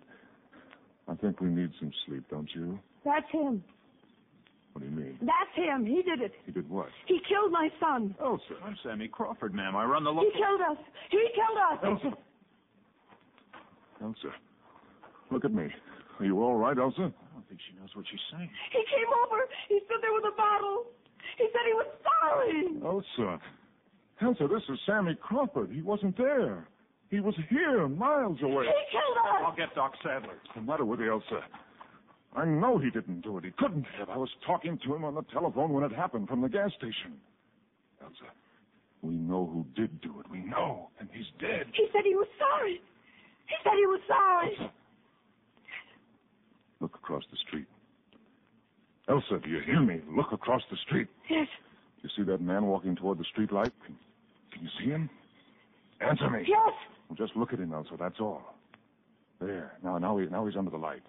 I 1.07 1.15
think 1.15 1.41
we 1.41 1.49
need 1.49 1.71
some 1.79 1.91
sleep, 2.05 2.23
don't 2.29 2.49
you? 2.53 2.79
That's 3.03 3.25
him. 3.31 3.63
What 4.73 4.83
do 4.83 4.85
you 4.85 4.95
mean? 4.95 5.17
That's 5.21 5.55
him. 5.55 5.83
He 5.83 6.03
did 6.03 6.21
it. 6.21 6.31
He 6.45 6.51
did 6.51 6.69
what? 6.69 6.89
He 7.07 7.19
killed 7.27 7.51
my 7.51 7.69
son. 7.79 8.15
Elsa. 8.21 8.43
I'm 8.63 8.77
Sammy 8.83 9.07
Crawford, 9.07 9.55
ma'am. 9.55 9.75
I 9.75 9.83
run 9.85 10.03
the 10.03 10.11
He 10.11 10.31
killed 10.37 10.61
us. 10.61 10.77
He 11.09 11.27
killed 11.33 11.57
us. 11.71 11.79
Elsa? 11.83 12.17
Elsa, 14.01 14.35
look 15.31 15.45
at 15.45 15.53
me. 15.53 15.67
Are 16.19 16.25
you 16.25 16.41
all 16.43 16.55
right, 16.55 16.77
Elsa? 16.77 17.11
I 17.13 17.33
don't 17.33 17.47
think 17.47 17.59
she 17.67 17.77
knows 17.79 17.89
what 17.95 18.05
she's 18.09 18.19
saying. 18.31 18.49
He 18.71 18.83
came 18.95 19.07
over. 19.25 19.47
He 19.67 19.79
stood 19.85 20.01
there 20.01 20.13
with 20.13 20.25
a 20.25 20.35
bottle. 20.35 20.85
He 21.37 21.47
said 21.51 21.61
he 21.65 21.73
was 21.73 21.87
sorry. 22.03 22.65
Elsa. 22.83 23.39
Elsa, 24.21 24.47
this 24.47 24.63
is 24.67 24.79
Sammy 24.85 25.15
Crawford. 25.15 25.71
He 25.71 25.81
wasn't 25.81 26.17
there. 26.17 26.67
He 27.09 27.21
was 27.21 27.33
here, 27.49 27.87
miles 27.87 28.37
away. 28.43 28.65
He 28.65 28.85
killed 28.91 29.17
us. 29.17 29.41
I'll 29.45 29.55
get 29.55 29.73
Doc 29.73 29.93
Sadler. 30.03 30.35
What's 30.43 30.55
the 30.55 30.61
matter 30.61 30.85
with 30.85 30.99
you, 30.99 31.11
Elsa? 31.11 31.41
I 32.35 32.45
know 32.45 32.77
he 32.77 32.91
didn't 32.91 33.21
do 33.21 33.37
it. 33.37 33.45
He 33.45 33.51
couldn't 33.57 33.85
have. 33.97 34.09
I 34.09 34.17
was 34.17 34.29
talking 34.45 34.77
to 34.85 34.95
him 34.95 35.03
on 35.03 35.15
the 35.15 35.23
telephone 35.33 35.73
when 35.73 35.83
it 35.83 35.91
happened 35.91 36.27
from 36.27 36.41
the 36.41 36.49
gas 36.49 36.69
station. 36.77 37.17
Elsa, 38.03 38.29
we 39.01 39.15
know 39.15 39.49
who 39.51 39.65
did 39.79 40.01
do 40.01 40.19
it. 40.19 40.29
We 40.29 40.39
know. 40.39 40.89
And 40.99 41.09
he's 41.11 41.25
dead. 41.39 41.65
He 41.73 41.87
said 41.91 42.01
he 42.03 42.15
was 42.15 42.27
sorry. 42.37 42.81
He 43.47 43.55
said 43.63 43.73
he 43.73 43.87
was 43.87 44.01
sorry. 44.07 44.71
Look 46.79 46.95
across 46.95 47.23
the 47.31 47.37
street. 47.47 47.65
Elsa, 49.09 49.39
do 49.43 49.49
you 49.49 49.59
hear 49.65 49.81
me? 49.81 50.01
Look 50.15 50.31
across 50.31 50.61
the 50.69 50.77
street. 50.85 51.07
Yes. 51.29 51.47
You 52.03 52.09
see 52.15 52.23
that 52.23 52.41
man 52.41 52.65
walking 52.65 52.95
toward 52.95 53.17
the 53.17 53.25
street 53.25 53.51
light? 53.51 53.73
Can, 53.85 53.95
can 54.53 54.63
you 54.63 54.69
see 54.79 54.89
him? 54.91 55.09
Answer 55.99 56.29
me. 56.29 56.45
Yes. 56.47 56.73
Well, 57.09 57.17
just 57.17 57.35
look 57.35 57.51
at 57.51 57.59
him, 57.59 57.73
Elsa. 57.73 57.95
That's 57.99 58.19
all. 58.19 58.41
There. 59.41 59.73
Now, 59.83 59.97
now, 59.97 60.17
he, 60.17 60.27
now 60.27 60.45
he's 60.45 60.55
under 60.55 60.71
the 60.71 60.77
light. 60.77 61.01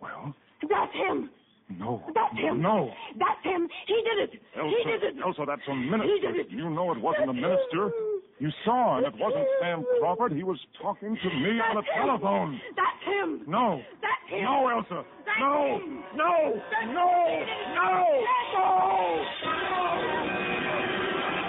Well? 0.00 0.34
That's 0.68 0.92
him. 0.92 1.30
No. 1.78 2.02
That's 2.14 2.36
him. 2.36 2.60
No. 2.60 2.90
That's 3.18 3.40
him. 3.42 3.68
He 3.86 3.94
did 3.94 4.28
it. 4.28 4.40
Elsa, 4.58 4.76
he 4.76 4.90
did 4.90 5.02
it. 5.02 5.14
Elsa, 5.24 5.44
that's 5.46 5.62
a 5.70 5.74
minister. 5.74 6.12
He 6.14 6.20
did 6.20 6.36
it. 6.36 6.50
You 6.50 6.68
know 6.68 6.92
it 6.92 7.00
wasn't 7.00 7.30
a 7.30 7.32
minister. 7.32 7.90
You 8.38 8.50
saw 8.64 8.98
him. 8.98 9.04
It 9.06 9.14
wasn't 9.18 9.46
Sam 9.62 9.84
Crawford. 10.00 10.32
He 10.32 10.42
was 10.42 10.58
talking 10.82 11.16
to 11.16 11.28
me 11.30 11.60
on 11.60 11.76
the 11.76 11.82
That's 11.82 11.96
him. 11.96 12.06
telephone. 12.06 12.60
That's 12.76 12.93
him. 13.24 13.42
No. 13.46 13.80
That's 14.00 14.30
him. 14.30 14.44
No, 14.44 14.68
Elsa. 14.68 15.04
That's 15.26 15.40
no. 15.40 15.78
him. 15.78 16.04
No. 16.14 16.62
That's 16.70 16.86
No. 16.86 17.44
No. 17.64 17.74
No. 17.74 18.04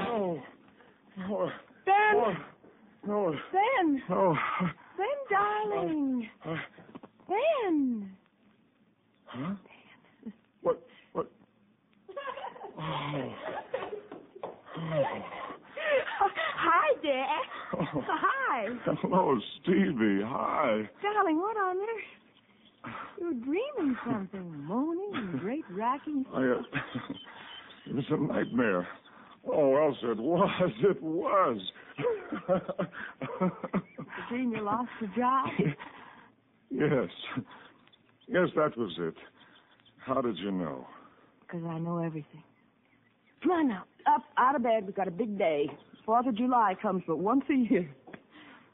No. 0.07 0.43
No. 1.17 1.51
Ben. 1.85 2.37
No. 3.05 3.35
Ben. 3.51 4.03
No. 4.09 4.37
Ben, 4.97 5.07
darling. 5.29 6.29
Uh, 6.45 6.55
Ben. 7.27 8.09
huh? 9.25 9.55
What? 10.61 10.81
What? 11.13 11.27
Oh. 12.77 13.33
Oh. 14.77 15.03
Hi, 16.57 16.93
Dad. 17.03 17.43
Oh. 17.77 18.03
Hi. 18.07 18.67
Hello, 19.07 19.37
Stevie. 19.61 20.21
Hi. 20.25 20.89
Darling, 21.03 21.37
what 21.39 21.55
on 21.57 21.77
earth? 21.77 22.91
You 23.19 23.27
were 23.27 23.33
dreaming 23.33 23.95
something, 24.03 24.63
moaning 24.65 25.11
and 25.13 25.39
great 25.39 25.63
racking. 25.69 26.25
I, 26.33 26.37
uh, 26.41 26.41
it 27.87 27.95
was 27.95 28.05
a 28.09 28.17
nightmare. 28.17 28.87
Oh, 29.47 29.75
Elsa, 29.75 30.11
it 30.11 30.17
was. 30.19 30.71
It 30.81 31.03
was. 31.03 31.61
The 32.47 33.51
dream 34.29 34.51
you 34.53 34.61
lost 34.63 34.89
your 34.99 35.09
job? 35.15 35.49
yes. 36.71 37.09
Yes, 38.27 38.49
that 38.55 38.75
was 38.75 38.91
it. 38.97 39.13
How 40.03 40.19
did 40.21 40.37
you 40.39 40.51
know? 40.51 40.87
Because 41.41 41.63
I 41.63 41.77
know 41.77 41.99
everything. 41.99 42.41
Come 43.43 43.51
on 43.51 43.67
now. 43.67 43.83
Up, 44.07 44.23
out 44.37 44.55
of 44.55 44.63
bed. 44.63 44.85
We've 44.87 44.95
got 44.95 45.07
a 45.07 45.11
big 45.11 45.37
day. 45.37 45.69
Fourth 46.07 46.25
of 46.27 46.35
July 46.35 46.75
comes 46.81 47.03
but 47.07 47.17
once 47.17 47.43
a 47.51 47.53
year. 47.55 47.89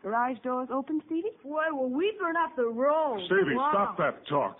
Garage 0.03 0.37
doors 0.43 0.69
open, 0.73 1.01
Stevie? 1.05 1.29
Boy, 1.43 1.61
well, 1.73 1.89
we've 1.89 2.17
been 2.17 2.35
up 2.43 2.55
the 2.55 2.65
road. 2.65 3.21
Stevie, 3.27 3.55
stop 3.55 3.97
that 3.97 4.25
talk. 4.27 4.57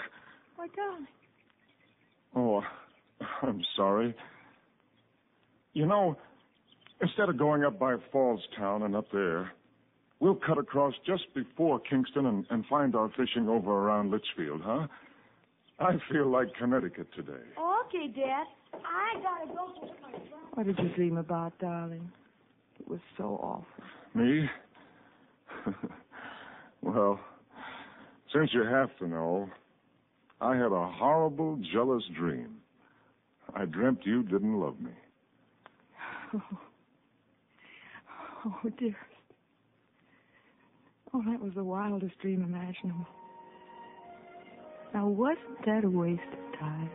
Why, 0.55 0.67
darling, 0.75 1.07
Oh, 2.35 2.61
I'm 3.41 3.61
sorry. 3.75 4.15
You 5.73 5.85
know, 5.85 6.17
instead 7.01 7.29
of 7.29 7.37
going 7.37 7.63
up 7.63 7.79
by 7.79 7.95
Falls 8.11 8.41
Town 8.57 8.83
and 8.83 8.95
up 8.95 9.05
there, 9.11 9.51
we'll 10.19 10.35
cut 10.35 10.57
across 10.57 10.93
just 11.05 11.23
before 11.33 11.79
Kingston 11.79 12.25
and, 12.27 12.45
and 12.49 12.65
find 12.67 12.95
our 12.95 13.09
fishing 13.17 13.49
over 13.49 13.71
around 13.71 14.11
Litchfield, 14.11 14.61
huh? 14.63 14.87
I 15.79 15.93
feel 16.11 16.27
like 16.29 16.53
Connecticut 16.59 17.07
today. 17.15 17.41
Okay, 17.87 18.07
Dad. 18.15 18.43
I 18.73 19.19
gotta 19.21 19.47
go 19.47 19.73
for 19.79 19.85
my 20.03 20.11
friend. 20.11 20.23
What 20.53 20.65
did 20.67 20.77
you 20.77 20.89
dream 20.95 21.17
about, 21.17 21.57
darling? 21.59 22.11
It 22.79 22.87
was 22.87 22.99
so 23.17 23.39
awful. 23.41 23.65
Me? 24.13 24.45
well, 26.81 27.19
since 28.33 28.51
you 28.53 28.63
have 28.63 28.95
to 28.97 29.07
know, 29.07 29.49
I 30.39 30.55
had 30.55 30.71
a 30.71 30.87
horrible, 30.87 31.59
jealous 31.73 32.03
dream. 32.17 32.57
I 33.53 33.65
dreamt 33.65 33.99
you 34.05 34.23
didn't 34.23 34.59
love 34.59 34.79
me. 34.79 34.91
Oh, 38.43 38.59
oh 38.65 38.69
dearest. 38.79 38.97
Oh, 41.13 41.21
that 41.27 41.39
was 41.39 41.51
the 41.55 41.63
wildest 41.63 42.17
dream 42.19 42.41
imaginable. 42.41 43.05
Now, 44.93 45.07
wasn't 45.07 45.63
that 45.65 45.83
a 45.83 45.89
waste 45.89 46.21
of 46.23 46.59
time? 46.59 46.89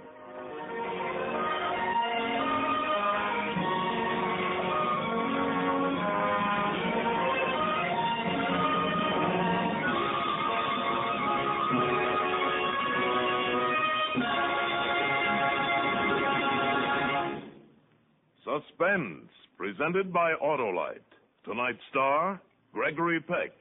Suspense, 18.56 19.28
presented 19.58 20.12
by 20.12 20.32
Autolite. 20.42 21.00
Tonight's 21.44 21.78
star, 21.90 22.40
Gregory 22.72 23.20
Peck, 23.20 23.52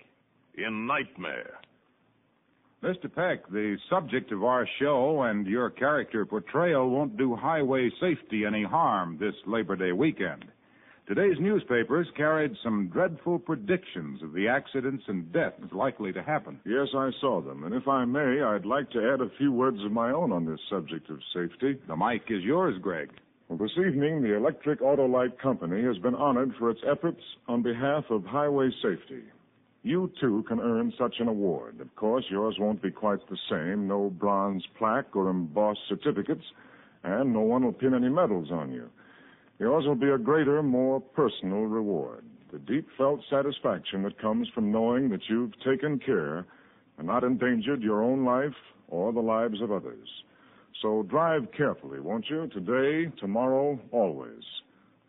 in 0.58 0.88
Nightmare. 0.88 1.60
Mr. 2.84 3.14
Peck, 3.14 3.50
the 3.50 3.78
subject 3.90 4.32
of 4.32 4.44
our 4.44 4.68
show 4.80 5.24
and 5.24 5.48
your 5.48 5.70
character 5.70 6.26
portrayal 6.26 6.90
won't 6.90 7.18
do 7.18 7.36
highway 7.36 7.90
safety 8.00 8.46
any 8.46 8.64
harm 8.64 9.18
this 9.20 9.34
Labor 9.48 9.76
Day 9.76 9.92
weekend. 9.92 10.46
Today's 11.08 11.38
newspapers 11.40 12.08
carried 12.16 12.56
some 12.64 12.88
dreadful 12.88 13.40
predictions 13.40 14.24
of 14.24 14.34
the 14.34 14.48
accidents 14.48 15.04
and 15.08 15.32
deaths 15.32 15.62
likely 15.72 16.14
to 16.14 16.24
happen. 16.24 16.60
Yes, 16.66 16.88
I 16.96 17.12
saw 17.22 17.42
them. 17.42 17.64
And 17.64 17.76
if 17.76 17.88
I 17.88 18.06
may, 18.06 18.42
I'd 18.42 18.66
like 18.66 18.90
to 18.92 19.12
add 19.14 19.22
a 19.22 19.38
few 19.38 19.52
words 19.52 19.84
of 19.84 19.92
my 19.92 20.12
own 20.12 20.32
on 20.32 20.46
this 20.46 20.60
subject 20.70 21.10
of 21.10 21.20
safety. 21.34 21.80
The 21.88 21.96
mic 21.96 22.24
is 22.30 22.44
yours, 22.44 22.76
Greg. 22.82 23.10
Well, 23.48 23.60
this 23.60 23.78
evening, 23.78 24.24
the 24.24 24.36
Electric 24.36 24.80
Autolite 24.80 25.38
Company 25.38 25.84
has 25.84 26.00
been 26.00 26.16
honored 26.16 26.54
for 26.58 26.72
its 26.72 26.82
efforts 26.90 27.22
on 27.48 27.62
behalf 27.62 28.06
of 28.10 28.26
highway 28.26 28.72
safety. 28.82 29.22
You, 29.84 30.12
too, 30.20 30.44
can 30.48 30.60
earn 30.60 30.92
such 30.98 31.18
an 31.20 31.28
award. 31.28 31.80
Of 31.80 31.96
course, 31.96 32.26
yours 32.32 32.56
won't 32.58 32.82
be 32.82 32.90
quite 32.90 33.20
the 33.30 33.38
same. 33.48 33.88
No 33.88 34.10
bronze 34.10 34.66
plaque 34.80 35.16
or 35.16 35.30
embossed 35.30 35.82
certificates, 35.88 36.44
and 37.04 37.34
no 37.34 37.42
one 37.42 37.64
will 37.64 37.72
pin 37.72 37.94
any 37.94 38.10
medals 38.10 38.50
on 38.52 38.72
you. 38.72 38.90
Yours 39.60 39.86
will 39.86 39.94
be 39.94 40.10
a 40.10 40.18
greater, 40.18 40.64
more 40.64 41.00
personal 41.00 41.66
reward. 41.66 42.26
The 42.52 42.58
deep 42.58 42.88
felt 42.98 43.20
satisfaction 43.30 44.02
that 44.04 44.20
comes 44.20 44.50
from 44.56 44.72
knowing 44.72 45.10
that 45.10 45.30
you've 45.30 45.54
taken 45.64 46.00
care 46.00 46.48
and 46.98 47.06
not 47.06 47.24
endangered 47.24 47.84
your 47.84 48.02
own 48.02 48.26
life 48.26 48.56
or 48.88 49.14
the 49.14 49.20
lives 49.20 49.62
of 49.62 49.72
others. 49.72 50.10
So 50.82 51.04
drive 51.04 51.48
carefully, 51.56 52.00
won't 52.00 52.26
you? 52.30 52.48
Today, 52.48 53.12
tomorrow, 53.20 53.80
always. 53.92 54.44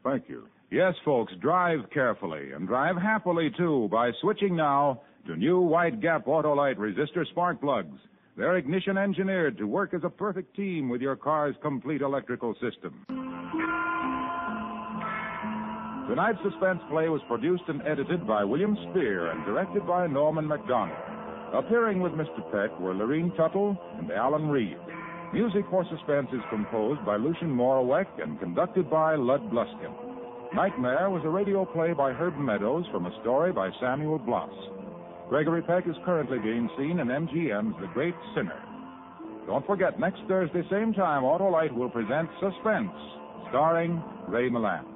Thank 0.05 0.29
you. 0.29 0.47
Yes, 0.71 0.95
folks, 1.05 1.33
drive 1.41 1.81
carefully 1.93 2.53
and 2.53 2.67
drive 2.67 2.97
happily, 2.97 3.51
too, 3.57 3.89
by 3.91 4.11
switching 4.21 4.57
now 4.57 5.03
to 5.27 5.37
new 5.37 5.61
wide 5.61 6.01
gap 6.01 6.27
Autolite 6.27 6.77
resistor 6.77 7.27
spark 7.31 7.61
plugs. 7.61 7.99
They're 8.37 8.57
ignition 8.57 8.99
engineered 8.99 9.57
to 9.59 9.67
work 9.67 9.95
as 9.95 10.03
a 10.05 10.11
perfect 10.11 10.55
team 10.55 10.89
with 10.89 11.01
your 11.01 11.17
car's 11.17 11.55
complete 11.63 12.03
electrical 12.03 12.55
system. 12.55 13.05
Tonight's 16.09 16.39
suspense 16.43 16.81
play 16.89 17.09
was 17.09 17.21
produced 17.27 17.65
and 17.67 17.83
edited 17.83 18.27
by 18.27 18.45
William 18.45 18.77
Spier 18.91 19.31
and 19.31 19.45
directed 19.45 19.87
by 19.87 20.07
Norman 20.07 20.47
Macdonnell. 20.47 20.95
Appearing 21.55 22.01
with 22.01 22.13
Mr. 22.13 22.43
Peck 22.53 22.79
were 22.79 22.95
Lurene 22.95 23.35
Tuttle 23.37 23.77
and 23.99 24.13
Alan 24.13 24.49
Reed. 24.49 24.77
Music 25.33 25.65
for 25.71 25.85
Suspense 25.91 26.29
is 26.33 26.41
composed 26.51 27.05
by 27.05 27.17
Lucien 27.17 27.51
Moraweck 27.51 28.07
and 28.23 28.39
conducted 28.39 28.89
by 28.89 29.17
Lud 29.17 29.43
Gluskin. 29.51 29.93
Nightmare 30.55 31.11
was 31.11 31.23
a 31.25 31.29
radio 31.29 31.65
play 31.65 31.93
by 31.93 32.13
Herb 32.13 32.39
Meadows 32.39 32.85
from 32.93 33.07
a 33.07 33.21
story 33.21 33.53
by 33.53 33.71
Samuel 33.81 34.19
Bloss. 34.19 34.53
Gregory 35.29 35.63
Peck 35.63 35.87
is 35.89 35.97
currently 36.05 36.39
being 36.39 36.71
seen 36.79 37.01
in 37.01 37.09
MGM's 37.09 37.75
The 37.81 37.89
Great 37.93 38.15
Sinner. 38.35 38.63
Don't 39.47 39.67
forget, 39.67 39.99
next 39.99 40.21
Thursday, 40.29 40.63
same 40.71 40.93
time, 40.95 41.23
Autolite 41.23 41.75
will 41.75 41.91
present 41.91 42.29
Suspense, 42.41 42.91
starring 43.51 44.03
Ray 44.29 44.49
Milland. 44.49 44.96